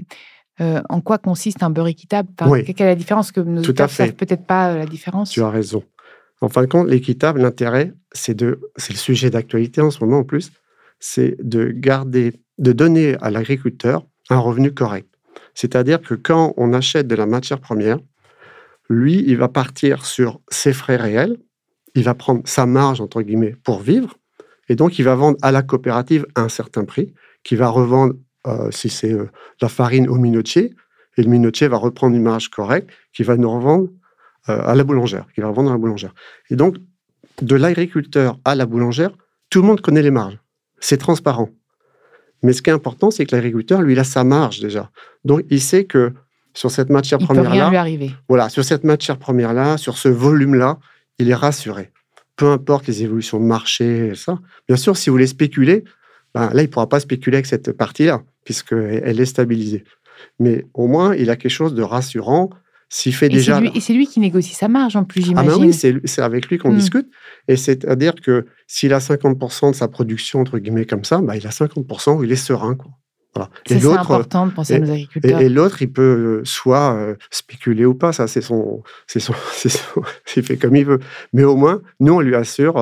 euh, 0.61 0.81
en 0.89 1.01
quoi 1.01 1.17
consiste 1.17 1.63
un 1.63 1.69
beurre 1.69 1.87
équitable? 1.87 2.29
Quelle 2.37 2.75
est 2.77 2.85
la 2.85 2.95
différence 2.95 3.31
que 3.31 3.41
nos 3.41 3.59
auditeurs 3.61 3.87
ne 3.87 3.91
savent 3.91 4.13
peut-être 4.13 4.45
pas 4.45 4.71
euh, 4.71 4.77
la 4.79 4.85
différence? 4.85 5.29
Tu 5.29 5.41
as 5.41 5.49
raison. 5.49 5.83
En 6.41 6.49
fin 6.49 6.61
de 6.61 6.67
compte, 6.67 6.87
l'équitable, 6.87 7.41
l'intérêt, 7.41 7.93
c'est 8.11 8.35
de, 8.35 8.59
c'est 8.75 8.93
le 8.93 8.97
sujet 8.97 9.29
d'actualité 9.29 9.81
en 9.81 9.91
ce 9.91 10.03
moment 10.03 10.19
en 10.19 10.23
plus, 10.23 10.51
c'est 10.99 11.37
de 11.41 11.71
garder, 11.71 12.33
de 12.57 12.71
donner 12.73 13.15
à 13.21 13.31
l'agriculteur 13.31 14.05
un 14.29 14.39
revenu 14.39 14.73
correct. 14.73 15.07
C'est-à-dire 15.53 16.01
que 16.01 16.15
quand 16.15 16.53
on 16.57 16.73
achète 16.73 17.07
de 17.07 17.15
la 17.15 17.25
matière 17.25 17.59
première, 17.59 17.99
lui, 18.89 19.23
il 19.27 19.37
va 19.37 19.47
partir 19.47 20.05
sur 20.05 20.39
ses 20.49 20.73
frais 20.73 20.97
réels, 20.97 21.37
il 21.95 22.03
va 22.03 22.15
prendre 22.15 22.41
sa 22.45 22.65
marge, 22.65 23.01
entre 23.01 23.21
guillemets, 23.21 23.55
pour 23.63 23.79
vivre, 23.79 24.17
et 24.69 24.75
donc 24.75 24.99
il 24.99 25.03
va 25.03 25.15
vendre 25.15 25.37
à 25.41 25.51
la 25.51 25.61
coopérative 25.61 26.25
à 26.35 26.41
un 26.41 26.49
certain 26.49 26.85
prix, 26.85 27.13
qui 27.43 27.55
va 27.55 27.67
revendre, 27.67 28.15
euh, 28.47 28.71
si 28.71 28.89
c'est 28.89 29.13
euh, 29.13 29.29
la 29.61 29.69
farine, 29.69 30.07
au 30.07 30.15
minotier, 30.15 30.75
et 31.17 31.23
le 31.23 31.29
minotier 31.29 31.67
va 31.67 31.77
reprendre 31.77 32.15
une 32.15 32.23
marge 32.23 32.49
correcte, 32.49 32.89
qui 33.13 33.23
va 33.23 33.37
nous 33.37 33.49
revendre 33.49 33.89
euh, 34.49 34.61
à 34.63 34.75
la 34.75 34.83
boulangère, 34.83 35.27
qui 35.33 35.41
va 35.41 35.47
revendre 35.47 35.69
à 35.69 35.73
la 35.73 35.77
boulangère. 35.77 36.13
Et 36.49 36.55
donc, 36.55 36.77
de 37.41 37.55
l'agriculteur 37.55 38.39
à 38.45 38.55
la 38.55 38.65
boulangère, 38.65 39.11
tout 39.49 39.61
le 39.61 39.67
monde 39.67 39.81
connaît 39.81 40.01
les 40.01 40.11
marges. 40.11 40.39
C'est 40.79 40.97
transparent. 40.97 41.49
Mais 42.43 42.53
ce 42.53 42.61
qui 42.61 42.69
est 42.69 42.73
important, 42.73 43.09
c'est 43.09 43.25
que 43.25 43.35
l'agriculteur, 43.35 43.81
lui, 43.81 43.93
il 43.93 43.99
a 43.99 44.03
sa 44.03 44.23
marge 44.23 44.59
déjà. 44.59 44.91
Donc, 45.23 45.43
il 45.49 45.61
sait 45.61 45.85
que 45.85 46.13
sur 46.53 46.69
cette 46.69 46.89
matière 46.89 47.19
première-là, 47.19 47.71
voilà, 48.27 48.49
sur 48.49 48.63
cette 48.63 48.83
matière 48.83 49.17
première-là, 49.17 49.77
sur 49.77 49.97
ce 49.97 50.09
volume-là, 50.09 50.77
il 51.17 51.29
est 51.29 51.35
rassuré. 51.35 51.91
Peu 52.35 52.51
importe 52.51 52.87
les 52.87 53.03
évolutions 53.03 53.39
de 53.39 53.45
marché, 53.45 54.07
et 54.07 54.15
ça. 54.15 54.39
Bien 54.67 54.77
sûr, 54.77 54.97
si 54.97 55.09
vous 55.09 55.15
voulez 55.15 55.27
spéculer, 55.27 55.83
ben, 56.35 56.51
là, 56.53 56.61
il 56.61 56.65
ne 56.65 56.71
pourra 56.71 56.89
pas 56.89 56.99
spéculer 56.99 57.37
avec 57.37 57.45
cette 57.45 57.71
partie-là, 57.71 58.21
puisqu'elle 58.43 59.19
est 59.19 59.25
stabilisée. 59.25 59.83
Mais 60.39 60.65
au 60.73 60.87
moins, 60.87 61.15
il 61.15 61.29
a 61.29 61.35
quelque 61.35 61.51
chose 61.51 61.73
de 61.73 61.83
rassurant 61.83 62.49
s'il 62.93 63.15
fait 63.15 63.27
déjà. 63.27 63.59
et 63.73 63.79
c'est 63.79 63.93
lui 63.93 64.05
qui 64.05 64.19
négocie 64.19 64.53
sa 64.53 64.67
marge 64.67 64.95
en 64.95 65.03
plus, 65.03 65.25
j'imagine. 65.25 65.51
Ah 65.51 65.57
ben 65.57 65.65
oui, 65.65 65.73
c'est 65.73 66.21
avec 66.21 66.47
lui 66.47 66.59
qu'on 66.59 66.71
hmm. 66.71 66.77
discute. 66.77 67.07
Et 67.47 67.55
c'est-à-dire 67.55 68.13
que 68.13 68.45
s'il 68.67 68.93
a 68.93 68.99
50% 68.99 69.71
de 69.71 69.75
sa 69.75 69.87
production, 69.87 70.41
entre 70.41 70.59
guillemets, 70.59 70.85
comme 70.85 71.03
ça, 71.03 71.19
bah, 71.19 71.35
il 71.35 71.47
a 71.47 71.49
50% 71.49 72.17
où 72.17 72.23
il 72.23 72.31
est 72.31 72.35
serein. 72.35 72.75
Quoi. 72.75 72.91
Voilà. 73.33 73.49
C'est 73.65 73.83
important 73.87 74.45
de 74.45 74.51
penser 74.51 74.75
à 74.75 74.79
nos 74.79 74.91
agriculteurs. 74.91 75.41
Et, 75.41 75.49
l'autre, 75.49 75.81
il 75.81 75.91
peut 75.91 76.41
euh, 76.41 76.45
soit 76.45 76.93
euh, 76.93 77.15
spéculer 77.31 77.83
ou 77.83 77.95
pas, 77.95 78.13
ça, 78.13 78.27
c'est 78.27 78.41
son, 78.41 78.83
c'est 79.07 79.19
son, 79.19 79.33
c'est 80.25 80.43
fait 80.43 80.57
comme 80.57 80.75
il 80.75 80.85
veut. 80.85 80.99
Mais 81.33 81.43
au 81.43 81.55
moins, 81.55 81.81
nous, 81.99 82.13
on 82.13 82.19
lui 82.19 82.35
assure 82.35 82.77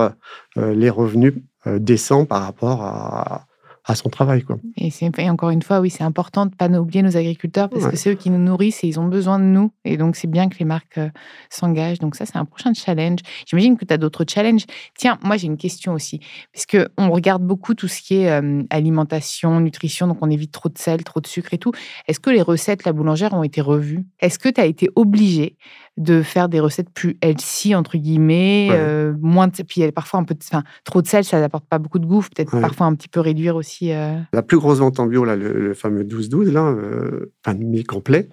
euh, 0.58 0.74
les 0.74 0.90
revenus 0.90 1.36
décents 1.66 2.26
par 2.26 2.44
rapport 2.44 2.82
à, 2.84 3.46
à 3.86 3.96
son 3.96 4.10
travail. 4.10 4.44
Quoi. 4.44 4.58
Et, 4.78 4.90
et 5.18 5.30
encore 5.30 5.50
une 5.50 5.62
fois, 5.62 5.80
oui, 5.80 5.90
c'est 5.90 6.04
important 6.04 6.46
de 6.46 6.52
ne 6.52 6.56
pas 6.56 6.80
oublier 6.80 7.02
nos 7.02 7.18
agriculteurs 7.18 7.70
parce 7.70 7.88
que 7.88 7.96
c'est 7.96 8.12
eux 8.12 8.16
qui 8.16 8.30
nous 8.30 8.38
nourrissent 8.38 8.84
et 8.84 8.88
ils 8.88 9.00
ont 9.00 9.08
besoin 9.08 9.40
de 9.40 9.46
nous. 9.46 9.72
Et 9.86 9.98
donc, 9.98 10.16
c'est 10.16 10.30
bien 10.30 10.50
que 10.50 10.58
les 10.60 10.66
marques 10.66 10.98
euh, 10.98 11.10
s'engagent. 11.50 12.00
Donc, 12.00 12.16
ça, 12.16 12.26
c'est 12.26 12.38
un 12.38 12.46
prochain 12.46 12.74
challenge. 12.74 13.20
J'imagine 13.48 13.78
que 13.78 13.86
tu 13.86 13.94
as 13.94 13.98
d'autres 13.98 14.26
challenges. 14.28 14.66
Tiens, 14.98 15.18
moi, 15.24 15.38
j'ai 15.38 15.48
une 15.48 15.58
question 15.58 15.94
aussi. 15.94 16.20
Parce 16.54 16.66
qu'on 16.66 17.10
regarde 17.10 17.44
beaucoup 17.44 17.74
tout 17.74 17.88
ce 17.88 18.02
qui 18.02 18.18
est 18.18 18.30
euh, 18.30 18.64
alimentation, 18.70 19.60
nutrition, 19.60 20.08
donc 20.08 20.18
on 20.22 20.30
évite 20.30 20.52
trop 20.52 20.70
de 20.70 20.78
sel, 20.78 21.04
trop 21.04 21.20
de 21.20 21.28
sucre 21.28 21.54
et 21.54 21.58
tout. 21.58 21.72
Est-ce 22.08 22.20
que 22.20 22.30
les 22.30 22.42
recettes, 22.42 22.86
la 22.86 22.94
boulangère, 22.94 23.34
ont 23.34 23.44
été 23.44 23.62
revues? 23.62 24.06
Est-ce 24.20 24.38
que 24.38 24.50
tu 24.50 24.62
as 24.62 24.66
été 24.66 24.90
obligé 24.96 25.58
de 25.98 26.22
faire 26.22 26.50
des 26.50 26.60
recettes 26.60 26.90
plus 26.90 27.18
healthy, 27.22 27.76
entre 27.76 27.98
guillemets, 27.98 28.70
euh, 28.72 29.14
moins 29.20 29.48
de, 29.48 29.64
puis 29.64 29.92
parfois 29.92 30.20
un 30.20 30.24
peu 30.24 30.34
de, 30.34 30.40
enfin, 30.44 30.64
trop 30.84 31.02
de 31.02 31.08
sel, 31.08 31.24
ça 31.24 31.40
n'apporte 31.40 31.66
pas 31.68 31.80
beaucoup 31.80 32.00
de 32.00 32.06
goût, 32.06 32.22
peut-être 32.22 32.60
parfois 32.60 32.88
un 32.88 32.96
petit 32.96 33.10
peu 33.10 33.20
réduire 33.20 33.56
aussi. 33.56 33.92
Euh. 33.92 34.18
La 34.34 34.42
plus 34.42 34.58
grosse 34.58 34.80
vente 34.80 35.00
en 35.00 35.06
bio, 35.06 35.26
là, 35.26 35.36
le, 35.36 35.74
fameux 35.74 36.04
12-12, 36.04 36.52
là, 36.52 36.68
euh, 36.68 37.34
demi 37.48 37.84
complet, 37.84 38.30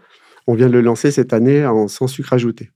on 0.46 0.54
vient 0.54 0.68
de 0.68 0.72
le 0.72 0.80
lancer 0.80 1.10
cette 1.10 1.32
année 1.32 1.66
en 1.66 1.88
sans 1.88 2.06
sucre 2.06 2.32
ajouté. 2.32 2.70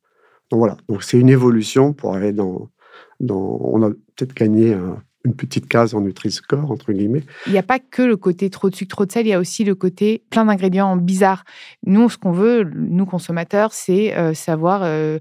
Donc 0.51 0.59
voilà, 0.59 0.77
donc 0.88 1.03
c'est 1.03 1.18
une 1.18 1.31
évolution 1.31 1.92
pour 1.95 2.14
aller 2.14 2.33
dans, 2.33 2.68
dans 3.21 3.59
on 3.62 3.83
a 3.83 3.90
peut-être 3.90 4.35
gagné 4.35 4.75
un, 4.75 5.03
une 5.25 5.35
petite 5.35 5.69
case 5.69 5.95
en 5.95 6.01
Nutri-Score, 6.01 6.71
entre 6.71 6.93
guillemets. 6.93 7.23
Il 7.47 7.53
n'y 7.53 7.59
a 7.59 7.63
pas 7.63 7.79
que 7.79 8.03
le 8.03 8.17
côté 8.17 8.51
trop 8.51 8.71
de 8.71 8.75
sucre, 8.75 8.97
trop 8.97 9.07
de 9.07 9.13
sel, 9.13 9.27
il 9.27 9.31
y 9.31 9.33
a 9.33 9.39
aussi 9.39 9.65
le 9.65 9.75
côté 9.75 10.23
plein 10.31 10.45
d'ingrédients 10.45 10.97
bizarres. 10.97 11.45
Nous, 11.87 12.09
ce 12.09 12.19
qu'on 12.19 12.33
veut, 12.33 12.65
nous 12.75 13.07
consommateurs, 13.07 13.73
c'est 13.73 14.17
euh, 14.17 14.35
savoir 14.35 14.83
euh, 14.83 15.19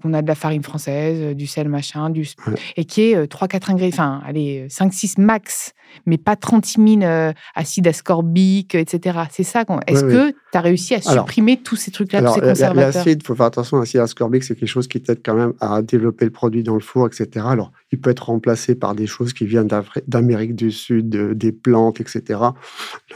qu'on 0.00 0.14
a 0.14 0.22
de 0.22 0.28
la 0.28 0.34
farine 0.34 0.62
française, 0.62 1.18
euh, 1.20 1.34
du 1.34 1.46
sel 1.46 1.68
machin, 1.68 2.10
du... 2.10 2.28
et 2.76 2.84
qui 2.84 3.02
est 3.02 3.32
3-4 3.32 3.72
ingrédients, 3.72 4.04
enfin, 4.04 4.22
allez, 4.26 4.66
5-6 4.68 5.20
max, 5.20 5.72
mais 6.06 6.18
pas 6.18 6.36
36 6.36 7.00
000 7.00 7.32
acides 7.54 7.86
ascorbiques, 7.86 8.74
etc. 8.74 9.20
C'est 9.30 9.42
ça. 9.42 9.64
Est-ce 9.86 10.04
que 10.04 10.30
tu 10.30 10.36
as 10.58 10.60
réussi 10.60 10.94
à 10.94 11.00
supprimer 11.00 11.56
tous 11.62 11.76
ces 11.76 11.90
trucs-là, 11.90 12.22
tous 12.22 12.34
ces 12.34 12.40
conservateurs? 12.40 13.04
L'acide, 13.04 13.20
il 13.22 13.26
faut 13.26 13.34
faire 13.34 13.46
attention, 13.46 13.78
l'acide 13.78 14.00
ascorbique, 14.00 14.44
c'est 14.44 14.54
quelque 14.54 14.68
chose 14.68 14.88
qui 14.88 15.00
t'aide 15.00 15.20
quand 15.24 15.34
même 15.34 15.54
à 15.60 15.82
développer 15.82 16.24
le 16.24 16.30
produit 16.30 16.62
dans 16.62 16.74
le 16.74 16.80
four, 16.80 17.06
etc. 17.06 17.46
Alors, 17.48 17.72
il 17.90 18.00
peut 18.00 18.10
être 18.10 18.26
remplacé 18.26 18.74
par 18.74 18.94
des 18.94 19.06
choses 19.06 19.32
qui 19.32 19.46
viennent 19.46 19.68
d'Amérique 20.06 20.54
du 20.54 20.70
Sud, 20.70 21.08
des 21.08 21.52
plantes, 21.52 22.00
etc. 22.00 22.40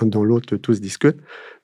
L'un 0.00 0.06
dans 0.06 0.24
l'autre, 0.24 0.56
tout 0.56 0.74
se 0.74 0.80
discute. 0.80 1.16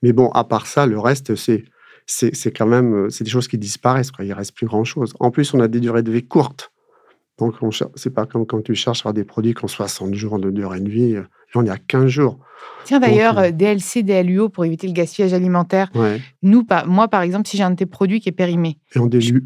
Mais 0.03 0.13
bon, 0.13 0.29
à 0.31 0.45
part 0.45 0.67
ça, 0.67 0.87
le 0.87 0.99
reste, 0.99 1.35
c'est 1.35 1.65
c'est 2.09 2.57
quand 2.57 2.67
même 2.67 2.95
euh, 2.95 3.11
c'est 3.11 3.25
des 3.25 3.31
choses 3.31 3.49
qui 3.49 3.59
disparaissent. 3.59 4.11
Quoi. 4.11 4.25
Il 4.25 4.33
reste 4.33 4.55
plus 4.55 4.67
grand 4.67 4.85
chose. 4.85 5.15
En 5.21 5.31
plus, 5.31 5.53
on 5.55 5.61
a 5.61 5.69
des 5.69 5.81
durées 5.81 6.03
de 6.03 6.11
vie 6.11 6.27
courtes. 6.27 6.73
Donc, 7.39 7.55
c'est 7.95 8.11
pas 8.11 8.27
comme 8.27 8.47
quand 8.47 8.63
tu 8.63 8.75
cherches 8.75 9.07
à 9.07 9.13
des 9.13 9.23
produits 9.23 9.55
qui 9.55 9.65
ont 9.65 9.69
60 9.69 10.13
jours 10.15 10.41
de 10.41 10.51
durée 10.51 10.81
de 10.81 10.91
vie. 10.91 11.13
Là, 11.13 11.23
on 11.55 11.65
est 11.65 11.71
à 11.71 11.77
15 11.77 12.09
jours. 12.09 12.39
Tiens, 12.85 12.99
d'ailleurs, 12.99 13.39
euh, 13.39 13.51
DLC, 13.53 14.03
DLUO 14.03 14.49
pour 14.49 14.65
éviter 14.65 14.89
le 14.89 14.93
gaspillage 14.93 15.33
alimentaire. 15.33 15.93
Nous, 16.43 16.67
moi, 16.87 17.07
par 17.07 17.23
exemple, 17.23 17.47
si 17.49 17.57
j'ai 17.57 17.63
un 17.63 17.71
de 17.71 17.77
tes 17.77 17.87
produits 17.87 18.21
qui 18.21 18.29
est 18.29 18.33
périmé. 18.33 18.79
Et 18.95 18.99
en 18.99 19.07
DLUO. 19.07 19.41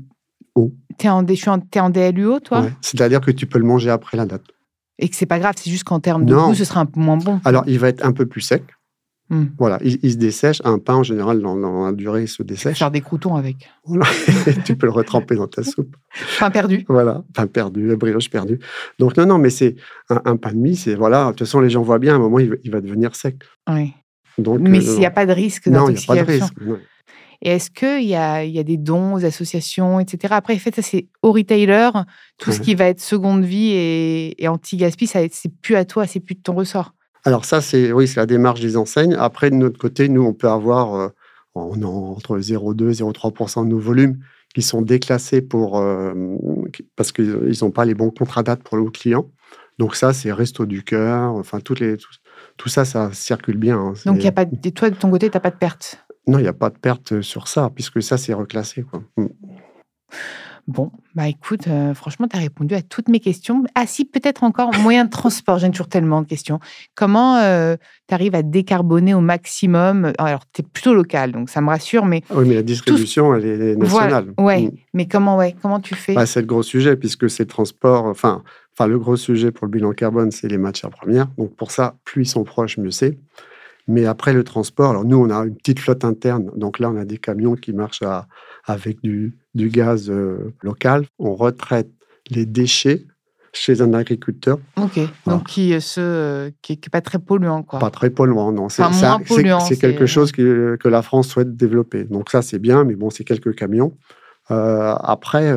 Tu 0.99 1.07
es, 1.07 1.11
en, 1.11 1.27
es 1.27 1.81
en 1.81 1.91
DLUO, 1.91 2.41
toi? 2.41 2.67
C'est-à-dire 2.81 3.21
que 3.21 3.31
tu 3.31 3.47
peux 3.47 3.59
le 3.59 3.67
manger 3.67 3.91
après 3.91 4.17
la 4.17 4.25
date. 4.25 4.45
Et 4.99 5.09
que 5.09 5.17
c'est 5.17 5.27
pas 5.27 5.39
grave, 5.39 5.55
c'est 5.59 5.71
juste 5.71 5.85
qu'en 5.85 6.01
termes 6.01 6.25
de 6.25 6.35
goût, 6.35 6.55
ce 6.55 6.65
sera 6.65 6.81
un 6.81 6.87
peu 6.87 7.01
moins 7.01 7.17
bon. 7.17 7.41
Alors, 7.45 7.65
il 7.67 7.79
va 7.79 7.89
être 7.89 8.07
un 8.07 8.13
peu 8.13 8.25
plus 8.25 8.41
sec. 8.41 8.63
Hmm. 9.33 9.47
Voilà, 9.59 9.79
il, 9.83 10.13
se 10.13 10.19
dessèche. 10.19 10.61
Un 10.63 10.79
pain, 10.79 10.97
en 10.97 11.03
général, 11.03 11.41
dans, 11.41 11.87
la 11.87 11.93
durée, 11.93 12.25
il 12.25 12.29
se 12.29 12.43
dessèche. 12.43 12.79
Faire 12.79 12.91
des 12.91 13.01
croutons 13.01 13.35
avec. 13.35 13.71
tu 14.67 14.77
peux 14.77 14.85
le 14.85 14.93
retremper 14.93 15.37
dans 15.37 15.47
ta 15.47 15.63
soupe. 15.63 15.97
Pain 16.39 16.51
perdu. 16.51 16.85
Voilà, 16.87 17.25
pain 17.33 17.47
perdu, 17.47 17.97
brioche 17.97 18.29
perdu. 18.29 18.59
Donc, 18.99 19.17
non, 19.17 19.25
non, 19.25 19.39
mais 19.39 19.49
c'est 19.49 19.77
un, 20.11 20.37
pain 20.37 20.53
de 20.53 20.59
mie, 20.59 20.77
c'est 20.77 20.95
voilà. 20.95 21.25
De 21.25 21.31
toute 21.31 21.39
façon, 21.47 21.61
les 21.61 21.71
gens 21.71 21.81
voient 21.81 21.99
bien, 21.99 22.13
à 22.13 22.17
un 22.17 22.19
moment, 22.19 22.41
il, 22.41 22.71
va 22.71 22.83
devenir 22.83 23.17
sec. 23.17 23.37
Oui. 23.71 23.95
Donc, 24.37 24.61
Mais 24.61 24.79
euh, 24.79 24.81
s'il 24.83 24.99
n'y 24.99 25.07
a 25.07 25.11
pas 25.11 25.25
de 25.25 25.33
risque 25.33 25.67
non, 25.67 25.89
il 25.89 25.95
n'y 25.95 25.99
a 25.99 26.07
pas 26.07 26.13
de 26.13 26.19
d'intoxication. 26.19 26.47
risque. 26.55 26.61
non. 26.61 26.79
Et 27.41 27.53
est-ce 27.53 27.71
qu'il 27.71 28.07
y 28.07 28.15
a, 28.15 28.45
y 28.45 28.59
a 28.59 28.63
des 28.63 28.77
dons 28.77 29.15
aux 29.15 29.25
associations, 29.25 29.99
etc. 29.99 30.35
Après, 30.37 30.55
en 30.55 30.59
fait, 30.59 30.75
ça, 30.75 30.83
c'est 30.83 31.09
au 31.23 31.33
retailer. 31.33 31.91
Tout 32.37 32.53
ce 32.53 32.61
qui 32.61 32.75
va 32.75 32.85
être 32.85 33.01
seconde 33.01 33.45
vie 33.45 33.71
et, 33.71 34.45
et 34.45 34.47
anti-gaspi, 34.47 35.07
c'est 35.07 35.31
plus 35.63 35.75
à 35.75 35.87
toi, 35.87 36.07
c'est 36.07 36.21
plus 36.21 36.35
de 36.35 36.43
ton 36.43 36.53
ressort. 36.53 36.93
Alors 37.25 37.45
ça, 37.45 37.61
c'est 37.61 37.93
oui, 37.93 38.09
c'est 38.09 38.21
la 38.21 38.27
démarche 38.27 38.61
des 38.61 38.77
enseignes. 38.77 39.15
Après, 39.15 39.51
de 39.51 39.57
notre 39.57 39.79
côté, 39.79 40.09
nous, 40.09 40.23
on 40.23 40.33
peut 40.35 40.49
avoir 40.49 40.95
euh, 40.95 41.09
on 41.55 41.83
a 41.83 41.87
entre 41.87 42.39
0,2 42.39 42.91
et 42.91 43.03
0,3 43.03 43.65
de 43.65 43.69
nos 43.69 43.79
volumes 43.79 44.19
qui 44.55 44.63
sont 44.63 44.83
déclassés 44.83 45.41
pour, 45.41 45.79
euh, 45.79 46.13
parce 46.97 47.13
qu'ils 47.13 47.57
n'ont 47.63 47.71
pas 47.71 47.85
les 47.85 47.95
bons 47.95 48.11
contrats 48.11 48.43
dates 48.43 48.63
pour 48.63 48.77
le 48.77 48.91
client. 48.91 49.31
Donc 49.79 49.97
ça, 49.97 50.13
c'est 50.13 50.33
Resto 50.33 50.67
du 50.67 50.83
Cœur, 50.85 51.33
enfin 51.33 51.61
toutes 51.61 51.81
les, 51.81 51.97
tout, 51.97 52.11
tout 52.57 52.69
ça, 52.69 52.85
ça 52.85 53.13
circule 53.13 53.57
bien. 53.57 53.79
hein. 53.79 53.95
Donc, 54.05 54.23
y 54.23 54.27
a 54.27 54.33
pas 54.33 54.45
de, 54.45 54.71
toi, 54.71 54.91
de 54.91 54.97
ton 54.97 55.11
côté, 55.11 55.31
tu 55.31 55.37
n'as 55.37 55.41
pas 55.41 55.51
de 55.51 55.57
perte. 55.57 56.05
Non, 56.27 56.39
il 56.39 56.43
n'y 56.43 56.49
a 56.49 56.53
pas 56.53 56.71
de 56.71 56.79
perte 56.79 57.21
sur 57.23 57.49
ça, 57.49 57.71
puisque 57.75 58.03
ça, 58.03 58.19
c'est 58.19 58.35
reclassé. 58.35 58.83
Quoi. 58.83 59.03
Bon, 60.69 60.93
bah 61.17 61.27
écoute, 61.27 61.67
euh, 61.67 61.93
franchement, 61.93 62.29
tu 62.29 62.37
as 62.37 62.41
répondu 62.41 62.75
à 62.75 62.83
toutes 62.83 63.09
mes 63.09 63.19
questions. 63.19 63.65
Ah 63.75 63.85
si, 63.87 64.05
peut-être 64.05 64.45
encore 64.45 64.73
moyen 64.79 65.05
de 65.05 65.11
transport. 65.11 65.59
J'ai 65.59 65.69
toujours 65.71 65.89
tellement 65.89 66.23
de 66.23 66.27
questions. 66.29 66.61
Comment 66.95 67.41
tu 68.09 68.15
arrives 68.15 68.35
à 68.37 68.43
décarboner 68.43 69.13
au 69.13 69.21
maximum? 69.21 70.13
Alors, 70.19 70.43
tu 70.53 70.63
es 70.63 70.65
plutôt 70.65 70.95
local, 70.95 71.33
donc 71.33 71.51
ça 71.51 71.61
me 71.61 71.69
rassure, 71.69 72.05
mais 72.07 72.23
Oui, 72.31 72.45
mais 72.47 72.55
la 72.55 72.63
distribution, 72.63 73.35
elle 73.35 73.45
est 73.45 73.77
nationale. 73.77 74.33
Voilà, 74.37 74.47
ouais. 74.47 74.63
Mm. 74.69 74.71
Mais 74.95 75.09
comment, 75.09 75.37
ouais, 75.37 75.57
comment 75.61 75.81
tu 75.81 75.97
fais? 75.97 76.15
Bah, 76.15 76.27
c'est 76.27 76.41
le 76.41 76.47
gros 76.47 76.63
sujet, 76.63 76.97
puisque 76.97 77.29
c'est 77.29 77.43
le 77.43 77.49
transport. 77.49 78.05
Enfin, 78.05 78.45
enfin, 78.75 78.87
le 78.87 78.99
gros 79.01 79.17
sujet 79.17 79.51
pour 79.51 79.67
le 79.67 79.73
bilan 79.73 79.93
carbone, 79.93 80.31
c'est 80.31 80.49
les 80.49 80.59
matières 80.59 80.91
premières. 80.91 81.27
Donc, 81.39 81.57
pour 81.57 81.73
ça, 81.73 81.97
plus 82.05 82.23
ils 82.23 82.29
sont 82.29 82.45
proches, 82.45 82.79
mieux 82.79 82.93
c'est. 82.93 83.19
Mais 83.89 84.07
après, 84.07 84.33
le 84.33 84.45
transport, 84.45 84.91
alors 84.91 85.05
nous, 85.05 85.17
on 85.17 85.29
a 85.29 85.45
une 85.45 85.57
petite 85.57 85.81
flotte 85.81 86.05
interne. 86.05 86.53
Donc 86.55 86.79
là, 86.79 86.89
on 86.89 86.97
a 86.97 87.05
des 87.05 87.19
camions 87.19 87.57
qui 87.57 87.73
marchent 87.73 88.03
à- 88.03 88.29
avec 88.65 89.03
du, 89.03 89.35
du 89.55 89.69
gaz 89.69 90.11
euh, 90.11 90.53
local. 90.63 91.07
On 91.19 91.35
retraite 91.35 91.91
les 92.31 92.47
déchets 92.47 93.07
chez 93.53 93.83
un 93.83 93.93
agriculteur. 93.93 94.59
Ok, 94.77 94.99
donc 95.27 95.45
qui, 95.45 95.75
euh, 95.75 95.81
ce, 95.81 96.01
euh, 96.01 96.51
qui 96.63 96.73
n'est 96.73 96.91
pas 96.91 97.03
très 97.03 97.19
polluant, 97.19 97.63
quoi. 97.63 97.79
Pas 97.79 97.91
très 97.91 98.09
polluant, 98.09 98.51
non. 98.51 98.69
C'est 98.71 98.83
Enfin, 98.83 99.21
quelque 99.21 100.07
chose 100.07 100.33
que, 100.33 100.77
que 100.81 100.89
la 100.89 101.03
France 101.03 101.29
souhaite 101.29 101.55
développer. 101.55 102.05
Donc 102.05 102.31
ça, 102.31 102.41
c'est 102.41 102.59
bien, 102.59 102.85
mais 102.85 102.95
bon, 102.95 103.11
c'est 103.11 103.25
quelques 103.25 103.55
camions. 103.55 103.97
Euh, 104.51 104.95
après, 105.01 105.53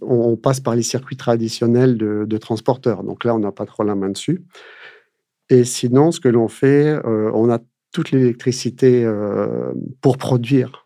on, 0.00 0.32
on 0.32 0.36
passe 0.36 0.60
par 0.60 0.74
les 0.74 0.82
circuits 0.82 1.16
traditionnels 1.16 1.98
de, 1.98 2.24
de 2.26 2.38
transporteurs. 2.38 3.04
Donc 3.04 3.24
là, 3.24 3.34
on 3.34 3.38
n'a 3.38 3.52
pas 3.52 3.66
trop 3.66 3.84
la 3.84 3.94
main 3.94 4.08
dessus. 4.08 4.42
Et 5.50 5.64
sinon, 5.64 6.12
ce 6.12 6.20
que 6.20 6.28
l'on 6.30 6.48
fait, 6.48 6.98
euh, 7.04 7.30
on 7.34 7.50
a 7.50 7.58
toute 7.92 8.10
l'électricité 8.10 9.04
euh, 9.04 9.72
pour 10.00 10.16
produire 10.16 10.81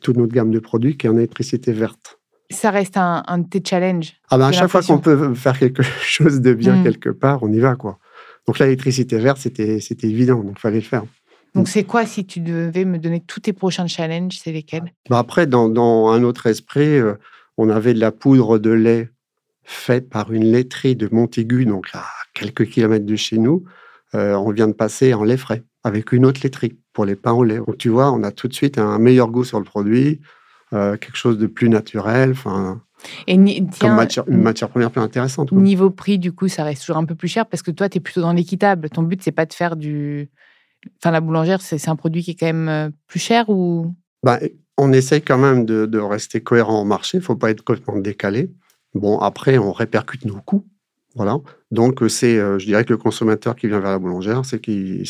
toute 0.00 0.16
notre 0.16 0.32
gamme 0.32 0.50
de 0.50 0.58
produits 0.58 0.96
qui 0.96 1.06
est 1.06 1.10
en 1.10 1.16
électricité 1.16 1.72
verte. 1.72 2.18
Ça 2.50 2.70
reste 2.70 2.96
un, 2.96 3.22
un 3.26 3.38
de 3.38 3.48
tes 3.48 3.62
challenges. 3.64 4.14
Ah 4.30 4.38
ben, 4.38 4.46
à 4.46 4.52
chaque 4.52 4.68
fois 4.70 4.82
qu'on 4.82 4.98
peut 4.98 5.34
faire 5.34 5.58
quelque 5.58 5.82
chose 6.02 6.40
de 6.40 6.54
bien 6.54 6.76
Mm. 6.76 6.82
quelque 6.82 7.10
part, 7.10 7.42
on 7.42 7.52
y 7.52 7.58
va. 7.58 7.76
quoi. 7.76 7.98
Donc 8.46 8.58
l'électricité 8.58 9.18
verte, 9.18 9.38
c'était 9.38 9.80
c'était 9.80 10.08
évident, 10.08 10.42
donc 10.42 10.54
il 10.56 10.60
fallait 10.60 10.76
le 10.76 10.82
faire. 10.82 11.04
Donc, 11.54 11.66
c'est 11.66 11.84
quoi 11.84 12.04
si 12.06 12.24
tu 12.26 12.40
devais 12.40 12.84
me 12.84 12.98
donner 12.98 13.20
tous 13.26 13.40
tes 13.40 13.52
prochains 13.54 13.86
challenges 13.86 14.38
C'est 14.42 14.52
lesquels? 14.52 14.92
Bah 15.10 15.18
après, 15.18 15.46
dans, 15.46 15.68
dans 15.68 16.08
un 16.08 16.22
autre 16.22 16.46
esprit, 16.46 16.98
euh, 16.98 17.14
on 17.56 17.68
avait 17.70 17.94
de 17.94 18.00
la 18.00 18.12
poudre 18.12 18.58
de 18.58 18.70
lait 18.70 19.08
faite 19.64 20.08
par 20.08 20.30
une 20.32 20.44
laiterie 20.44 20.94
de 20.94 21.08
Montaigu, 21.10 21.64
donc 21.64 21.88
à 21.94 22.04
quelques 22.34 22.66
kilomètres 22.66 23.06
de 23.06 23.16
chez 23.16 23.38
nous. 23.38 23.64
Euh, 24.14 24.34
on 24.34 24.52
vient 24.52 24.68
de 24.68 24.72
passer 24.72 25.12
en 25.14 25.24
lait 25.24 25.36
frais 25.36 25.64
avec 25.88 26.12
une 26.12 26.24
autre 26.24 26.40
laiterie 26.44 26.78
pour 26.92 27.04
les 27.04 27.16
pains 27.16 27.32
au 27.32 27.42
lait. 27.42 27.58
Donc 27.58 27.78
tu 27.78 27.88
vois, 27.88 28.12
on 28.12 28.22
a 28.22 28.30
tout 28.30 28.46
de 28.46 28.54
suite 28.54 28.78
un 28.78 28.98
meilleur 28.98 29.28
goût 29.30 29.44
sur 29.44 29.58
le 29.58 29.64
produit, 29.64 30.20
euh, 30.72 30.96
quelque 30.96 31.16
chose 31.16 31.38
de 31.38 31.46
plus 31.46 31.68
naturel, 31.68 32.30
enfin, 32.30 32.80
Et 33.26 33.36
comme 33.80 33.96
matière, 33.96 34.24
une 34.28 34.42
matière 34.42 34.68
première 34.68 34.90
plus 34.90 35.00
intéressante. 35.00 35.50
quoi. 35.50 35.58
Niveau 35.60 35.90
prix, 35.90 36.18
du 36.18 36.32
coup, 36.32 36.48
ça 36.48 36.64
reste 36.64 36.82
toujours 36.82 36.98
un 36.98 37.04
peu 37.04 37.14
plus 37.14 37.28
cher 37.28 37.46
parce 37.46 37.62
que 37.62 37.70
toi, 37.70 37.88
tu 37.88 37.98
es 37.98 38.00
plutôt 38.00 38.20
dans 38.20 38.32
l'équitable. 38.32 38.90
Ton 38.90 39.02
but, 39.02 39.22
c'est 39.22 39.32
pas 39.32 39.46
de 39.46 39.52
faire 39.52 39.76
du. 39.76 40.30
Enfin, 41.00 41.10
la 41.10 41.20
boulangère, 41.20 41.60
c'est 41.60 41.78
c'est 41.78 41.90
un 41.90 41.96
produit 41.96 42.22
qui 42.22 42.32
est 42.32 42.34
quand 42.34 42.46
même 42.46 42.68
euh, 42.68 42.90
plus 43.06 43.18
cher 43.18 43.48
ou? 43.48 43.94
Bah, 44.22 44.38
on 44.76 44.92
essaye 44.92 45.22
quand 45.22 45.38
même 45.38 45.64
de, 45.64 45.86
de 45.86 45.98
rester 45.98 46.40
cohérent 46.40 46.82
au 46.82 46.84
marché. 46.84 47.18
Il 47.18 47.20
ne 47.20 47.24
faut 47.24 47.36
pas 47.36 47.50
être 47.50 47.62
complètement 47.62 47.98
décalé. 47.98 48.50
Bon, 48.94 49.18
après, 49.18 49.58
on 49.58 49.72
répercute 49.72 50.24
nos 50.24 50.40
coûts. 50.40 50.64
Voilà. 51.18 51.36
Donc, 51.72 52.02
euh, 52.02 52.08
c'est, 52.08 52.38
euh, 52.38 52.58
je 52.58 52.64
dirais 52.64 52.84
que 52.84 52.90
le 52.92 52.96
consommateur 52.96 53.56
qui 53.56 53.66
vient 53.66 53.80
vers 53.80 53.90
la 53.90 53.98
boulangère, 53.98 54.42
c'est 54.44 54.60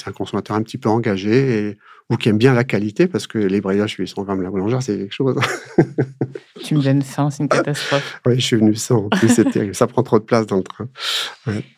un 0.06 0.12
consommateur 0.12 0.56
un 0.56 0.62
petit 0.62 0.78
peu 0.78 0.88
engagé 0.88 1.68
et, 1.68 1.78
ou 2.10 2.16
qui 2.16 2.30
aime 2.30 2.38
bien 2.38 2.54
la 2.54 2.64
qualité 2.64 3.06
parce 3.06 3.26
que 3.26 3.38
les 3.38 3.60
breuvages 3.60 3.92
800 3.92 4.22
grammes 4.24 4.42
la 4.42 4.50
boulangère, 4.50 4.82
c'est 4.82 4.96
quelque 4.96 5.14
chose. 5.14 5.38
Tu 6.64 6.74
me 6.74 6.82
donnes 6.82 7.02
faim, 7.02 7.30
c'est 7.30 7.42
une 7.44 7.48
catastrophe. 7.48 8.20
oui, 8.26 8.34
je 8.36 8.40
suis 8.44 8.56
venu 8.56 8.74
sans. 8.74 9.04
En 9.04 9.08
plus, 9.10 9.28
c'est 9.28 9.48
terrible. 9.50 9.74
Ça 9.74 9.86
prend 9.86 10.02
trop 10.02 10.18
de 10.18 10.24
place 10.24 10.46
dans 10.46 10.56
le 10.56 10.62
train. 10.64 10.88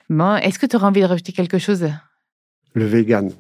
Bon, 0.09 0.37
est-ce 0.37 0.59
que 0.59 0.67
tu 0.67 0.77
aurais 0.77 0.87
envie 0.87 1.01
de 1.03 1.07
rajouter 1.07 1.33
quelque 1.33 1.59
chose? 1.59 1.87
Le 2.73 2.85
vegan. 2.87 3.31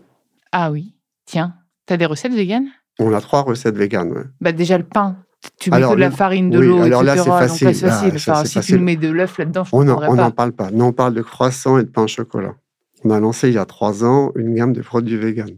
Ah 0.52 0.70
oui, 0.70 0.94
tiens, 1.24 1.54
tu 1.86 1.94
as 1.94 1.96
des 1.96 2.04
recettes 2.06 2.34
véganes? 2.34 2.68
On 2.98 3.14
a 3.14 3.20
trois 3.20 3.42
recettes 3.42 3.76
véganes. 3.76 4.10
ouais. 4.12 4.24
Bah 4.40 4.52
déjà 4.52 4.76
le 4.76 4.84
pain. 4.84 5.16
Tu 5.58 5.70
mets 5.70 5.76
Alors, 5.76 5.90
que 5.92 5.96
de 5.96 6.00
la 6.00 6.10
farine, 6.10 6.50
de 6.50 6.58
oui, 6.58 6.66
l'eau, 6.66 6.82
alors 6.82 7.02
là, 7.02 7.16
Donc 7.16 7.26
facile. 7.26 7.68
Ah, 7.68 7.72
facile. 7.72 8.20
ça, 8.20 8.32
Enfin, 8.32 8.40
c'est 8.42 8.48
si 8.48 8.54
tu 8.54 8.58
facile. 8.60 8.80
mets 8.80 8.96
de 8.96 9.08
l'œuf 9.08 9.38
là-dedans, 9.38 9.64
je 9.64 9.70
On 9.72 9.84
ne 9.84 9.92
on 9.92 10.14
n'en 10.14 10.30
parle 10.30 10.52
pas. 10.52 10.70
Nous, 10.70 10.84
on 10.84 10.92
parle 10.92 11.14
de 11.14 11.22
croissants 11.22 11.78
et 11.78 11.84
de 11.84 11.88
pain 11.88 12.02
au 12.02 12.06
chocolat. 12.06 12.54
On 13.04 13.10
a 13.10 13.18
lancé 13.20 13.48
il 13.48 13.54
y 13.54 13.58
a 13.58 13.64
trois 13.64 14.04
ans 14.04 14.32
une 14.36 14.54
gamme 14.54 14.72
de 14.74 14.82
produits 14.82 15.16
véganes. 15.16 15.56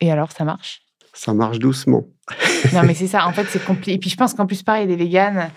Et 0.00 0.10
alors, 0.12 0.32
ça 0.32 0.44
marche? 0.44 0.82
Ça 1.14 1.32
marche 1.32 1.58
doucement. 1.58 2.06
Non, 2.74 2.82
mais 2.86 2.92
c'est 2.94 3.06
ça. 3.14 3.26
En 3.26 3.32
fait, 3.32 3.46
c'est 3.48 3.64
compliqué. 3.64 3.92
Et 3.94 3.98
puis, 3.98 4.10
je 4.10 4.16
pense 4.16 4.34
qu'en 4.34 4.46
plus, 4.46 4.62
pareil, 4.62 4.86
les 4.86 4.96
véganes, 4.96 5.50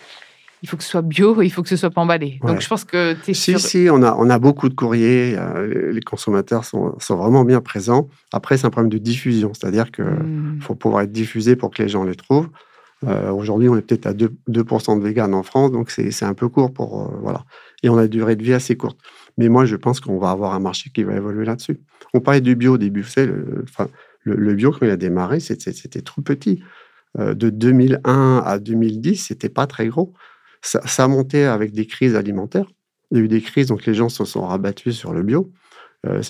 il 0.63 0.69
faut 0.69 0.77
que 0.77 0.83
ce 0.83 0.89
soit 0.89 1.01
bio, 1.01 1.41
il 1.41 1.49
faut 1.49 1.61
que 1.61 1.69
ce 1.69 1.75
soit 1.75 1.89
pas 1.89 1.99
emballé. 2.01 2.39
Ouais. 2.43 2.51
Donc, 2.53 2.61
je 2.61 2.67
pense 2.69 2.85
que 2.85 3.13
tu 3.25 3.31
es 3.31 3.33
Si, 3.33 3.51
sur... 3.51 3.59
si, 3.59 3.88
on 3.91 4.01
a, 4.03 4.15
on 4.17 4.29
a 4.29 4.39
beaucoup 4.39 4.69
de 4.69 4.73
courriers. 4.73 5.35
euh, 5.38 5.91
les- 5.91 6.01
consommateurs 6.01 6.63
sont, 6.63 6.95
sont 6.99 7.17
vraiment 7.17 7.43
bien 7.43 7.59
présents. 7.59 8.07
Après, 8.31 8.57
c'est 8.57 8.65
un 8.65 8.69
problème 8.69 8.89
de 8.91 8.97
diffusion. 8.97 9.51
C'est-à-dire 9.53 9.91
qu'il 9.91 10.05
Hmm. 10.05 10.59
faut 10.61 10.75
pouvoir 10.75 11.01
être 11.03 11.11
diffusé 11.11 11.57
pour 11.57 11.71
que 11.71 11.83
les 11.83 11.89
gens 11.89 12.05
les 12.05 12.15
trouvent. 12.15 12.49
Euh, 13.03 13.31
Aujourd'hui, 13.31 13.69
on 13.69 13.75
est 13.75 13.81
peut-être 13.81 14.08
à 14.08 14.13
2, 14.13 14.34
2% 14.49 14.97
de 14.97 15.03
véganes 15.03 15.34
en 15.34 15.43
France, 15.43 15.71
donc 15.71 15.91
c'est 15.91 16.23
un 16.23 16.34
peu 16.34 16.47
court 16.49 16.73
pour. 16.73 17.03
euh, 17.03 17.17
voilà. 17.21 17.45
Et 17.84 17.89
on 17.89 17.97
a 17.97 18.03
une 18.05 18.10
durée 18.10 18.36
de 18.36 18.43
vie 18.43 18.53
assez 18.53 18.75
courte. 18.77 18.99
Mais 19.38 19.49
moi, 19.49 19.65
je 19.65 19.75
pense 19.75 19.99
qu'on 19.99 20.17
va 20.17 20.31
avoir 20.31 20.53
un 20.53 20.60
marché 20.60 20.89
qui 20.93 21.03
va 21.03 21.15
évoluer 21.15 21.45
là-dessus. 21.45 21.81
On 22.13 22.21
parlait 22.21 22.41
du 22.41 22.55
bio 22.55 22.75
au 22.75 22.77
début. 22.77 23.01
Vous 23.01 23.10
savez, 23.10 23.31
le, 24.23 24.53
bio, 24.53 24.71
quand 24.71 24.86
il 24.86 24.89
a 24.91 24.97
démarré, 24.97 25.39
c'était 25.39 26.01
tout 26.01 26.21
petit. 26.21 26.63
Euh, 27.19 27.34
de 27.34 27.49
2001 27.49 28.41
à 28.45 28.60
2010, 28.60 29.17
c'était 29.27 29.49
pas 29.49 29.67
très 29.67 29.88
gros. 29.88 30.13
Ça, 30.62 31.08
monté 31.08 31.43
avec 31.45 31.73
des 31.73 31.86
crises 31.86 32.15
alimentaires. 32.15 32.65
Il 33.12 33.17
y 33.17 33.21
a 33.21 33.23
eu 33.23 33.27
des 33.27 33.41
crises, 33.41 33.67
donc 33.67 33.86
les 33.86 33.93
gens 33.93 34.10
se 34.10 34.25
sont 34.25 34.47
rabattus 34.47 34.95
sur 34.97 35.13
le 35.13 35.21
bio. 35.21 35.51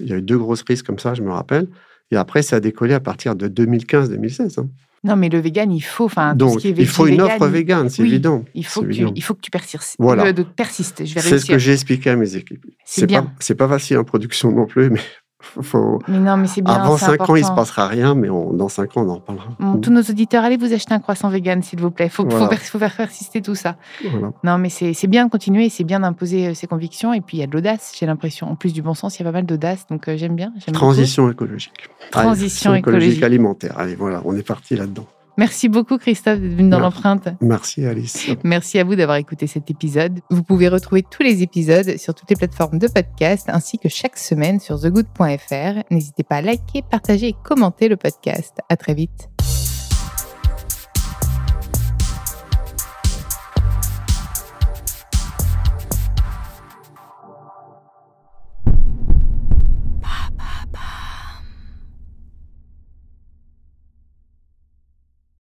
Il 0.02 0.08
y 0.08 0.14
a 0.14 0.18
eu 0.18 0.22
deux 0.22 0.38
grosses 0.38 0.64
crises 0.64 0.84
comme 0.84 1.00
ça, 1.00 1.14
je 1.14 1.22
me 1.22 1.32
rappelle. 1.32 1.68
Et 2.12 2.18
après, 2.18 2.42
ça 2.42 2.58
a 2.58 2.60
décollé 2.60 2.94
à 2.94 3.00
partir 3.00 3.36
de 3.36 3.48
2015-2016. 3.48 4.60
hein. 4.60 4.70
Non, 5.06 5.16
mais 5.16 5.30
le 5.30 5.40
vegan, 5.40 5.72
il 5.72 5.82
faut... 5.82 6.06
Enfin, 6.06 6.36
tout 6.36 6.48
ce 6.50 6.54
Donc, 6.54 6.62
qui 6.62 6.68
est 6.70 6.72
il 6.78 6.88
faut 6.88 7.06
une 7.06 7.22
vegan, 7.22 7.28
offre 7.28 7.48
végane, 7.48 7.90
c'est 7.90 8.02
oui, 8.02 8.10
évident. 8.10 8.44
Il 8.56 8.66
faut, 8.66 8.82
que 8.82 8.88
tu, 8.88 9.06
il 9.16 9.24
faut 9.24 9.36
que 9.36 9.40
tu 9.42 9.52
persistes. 9.52 9.96
Voilà. 10.00 10.34
De- 10.34 10.46
C'est 10.58 11.40
ce 11.40 11.46
que 11.46 11.58
j'ai 11.60 11.74
expliqué 11.74 12.10
à 12.10 12.16
mes 12.16 12.36
équipes. 12.36 12.66
C'est 12.84 13.08
pas, 13.08 13.28
c'est 13.40 13.56
pas 13.56 13.70
facile 13.70 14.00
en 14.00 14.04
production 14.04 14.52
non 14.52 14.66
plus, 14.66 14.90
mais 14.90 15.00
faut, 15.62 16.00
Mais 16.08 16.20
non, 16.20 16.38
mais 16.38 16.48
c'est 16.48 16.62
bien, 16.62 16.74
avant 16.74 16.98
c'est 16.98 17.06
5 17.06 17.30
ans, 17.30 17.36
il 17.36 17.46
se 17.46 17.52
passera 17.52 17.88
rien, 17.88 18.16
mais 18.16 18.30
on- 18.30 18.54
dans 18.54 18.70
5 18.70 18.98
ans, 18.98 19.04
on 19.06 19.10
en 19.10 19.16
reparlera. 19.16 19.48
Bon, 19.60 19.78
tous 19.78 19.92
nos 19.92 20.02
auditeurs, 20.02 20.44
allez 20.44 20.58
vous 20.58 20.74
acheter 20.74 20.94
un 20.94 21.00
croissant 21.00 21.30
vegan, 21.30 21.62
s'il 21.64 21.80
vous 21.80 21.92
plaît. 21.92 22.06
Il 22.08 22.12
faut, 22.12 22.26
Voilà. 22.28 22.50
faire- 22.50 22.60
faut 22.60 22.80
faire 22.80 22.96
persister 22.96 23.42
tout 23.42 23.56
ça. 23.56 23.76
Voilà. 24.10 24.32
Non, 24.44 24.58
mais 24.58 24.70
c'est 24.70 25.08
bien 25.08 25.26
de 25.26 25.30
continuer, 25.32 25.70
c'est 25.70 25.84
bien 25.84 26.00
d'imposer 26.02 26.48
euh, 26.48 26.54
ses 26.54 26.68
convictions. 26.68 27.14
Et 27.14 27.22
puis, 27.22 27.38
il 27.38 27.40
y 27.40 27.44
a 27.44 27.48
de 27.48 27.52
l'audace, 27.54 27.94
j'ai 27.98 28.06
l'impression. 28.06 28.50
En 28.50 28.56
plus 28.56 28.74
du 28.74 28.82
bon 28.82 28.94
sens, 28.94 29.18
il 29.18 29.24
y 29.24 29.26
a 29.26 29.32
pas 29.32 29.38
mal 29.38 29.46
d'audace. 29.46 29.86
Donc, 29.90 30.08
euh, 30.08 30.18
j'aime 30.18 30.36
bien. 30.36 30.52
beaucoup. 30.56 30.72
Transition 30.72 31.30
écologique. 31.32 31.90
Transition 32.12 32.72
Allez, 32.72 32.80
écologique. 32.80 33.24
alimentaire. 33.24 33.76
Allez, 33.78 33.96
voilà, 33.96 34.22
on 34.26 34.36
est 34.36 34.46
parti 34.48 34.76
là-dedans. 34.76 35.06
Merci 35.38 35.70
beaucoup, 35.70 35.98
Christophe, 35.98 36.40
d'être 36.40 36.56
venu 36.56 36.70
dans 36.70 36.80
l'empreinte. 36.80 37.30
Merci, 37.42 37.86
Alice. 37.86 38.28
Merci 38.44 38.80
à 38.80 38.84
vous 38.84 38.96
d'avoir 38.96 39.18
écouté 39.18 39.48
cet 39.48 39.70
épisode. 39.70 40.20
Vous 40.30 40.44
pouvez 40.44 40.68
retrouver 40.68 41.04
tous 41.04 41.24
les 41.24 41.44
épisodes 41.44 41.98
sur 41.98 42.14
toutes 42.14 42.30
les 42.30 42.36
plateformes 42.36 42.80
de 42.80 42.88
podcast 42.88 43.50
ainsi 43.50 43.78
que 43.78 43.90
chaque 43.90 44.18
semaine 44.18 44.60
sur 44.60 44.80
thegood.fr. 44.80 45.84
N'hésitez 45.92 46.24
pas 46.24 46.38
à 46.38 46.42
liker, 46.42 46.84
partager 46.90 47.28
et 47.28 47.36
commenter 47.44 47.88
le 47.90 47.98
podcast. 47.98 48.60
À 48.70 48.78
très 48.78 48.94
vite. 48.94 49.35